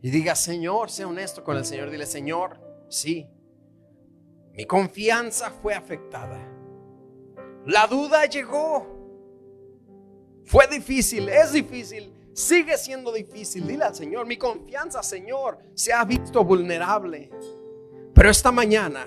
y 0.00 0.10
digas, 0.10 0.42
Señor, 0.42 0.90
sé 0.90 1.04
honesto 1.04 1.44
con 1.44 1.58
el 1.58 1.66
Señor. 1.66 1.90
Dile, 1.90 2.06
Señor, 2.06 2.58
sí, 2.88 3.28
mi 4.54 4.64
confianza 4.64 5.50
fue 5.50 5.74
afectada. 5.74 6.40
La 7.66 7.86
duda 7.86 8.24
llegó. 8.24 8.86
Fue 10.46 10.66
difícil, 10.66 11.28
es 11.28 11.52
difícil, 11.52 12.10
sigue 12.32 12.78
siendo 12.78 13.12
difícil. 13.12 13.66
Dile 13.66 13.84
al 13.84 13.94
Señor, 13.94 14.26
mi 14.26 14.38
confianza, 14.38 15.02
Señor, 15.02 15.58
se 15.74 15.92
ha 15.92 16.06
visto 16.06 16.42
vulnerable. 16.42 17.30
Pero 18.14 18.30
esta 18.30 18.50
mañana, 18.50 19.06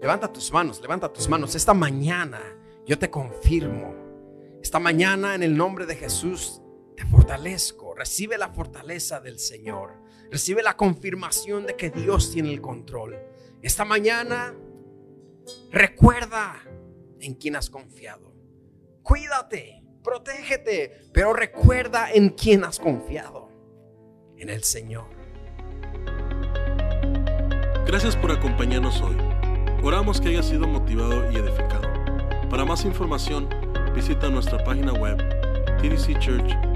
levanta 0.00 0.32
tus 0.32 0.50
manos, 0.50 0.80
levanta 0.80 1.12
tus 1.12 1.28
manos. 1.28 1.54
Esta 1.54 1.74
mañana 1.74 2.40
yo 2.86 2.98
te 2.98 3.10
confirmo. 3.10 3.94
Esta 4.62 4.78
mañana 4.78 5.34
en 5.34 5.42
el 5.42 5.54
nombre 5.54 5.84
de 5.84 5.94
Jesús 5.94 6.62
te 6.96 7.04
fortalezco. 7.04 7.94
Recibe 7.94 8.38
la 8.38 8.48
fortaleza 8.48 9.20
del 9.20 9.38
Señor. 9.38 10.02
Recibe 10.30 10.62
la 10.62 10.76
confirmación 10.76 11.66
de 11.66 11.76
que 11.76 11.90
Dios 11.90 12.32
tiene 12.32 12.52
el 12.52 12.60
control. 12.60 13.16
Esta 13.62 13.84
mañana, 13.84 14.54
recuerda 15.70 16.60
en 17.20 17.34
quién 17.34 17.56
has 17.56 17.70
confiado. 17.70 18.34
Cuídate, 19.02 19.84
protégete, 20.02 21.10
pero 21.12 21.32
recuerda 21.32 22.10
en 22.12 22.30
quién 22.30 22.64
has 22.64 22.78
confiado. 22.78 23.50
En 24.36 24.50
el 24.50 24.64
Señor. 24.64 25.06
Gracias 27.86 28.16
por 28.16 28.32
acompañarnos 28.32 29.00
hoy. 29.00 29.16
Oramos 29.82 30.20
que 30.20 30.28
haya 30.28 30.42
sido 30.42 30.66
motivado 30.66 31.30
y 31.30 31.36
edificado. 31.36 31.88
Para 32.50 32.64
más 32.64 32.84
información, 32.84 33.48
visita 33.94 34.28
nuestra 34.28 34.62
página 34.64 34.92
web 34.92 35.16
tdcchurch.com 35.80 36.75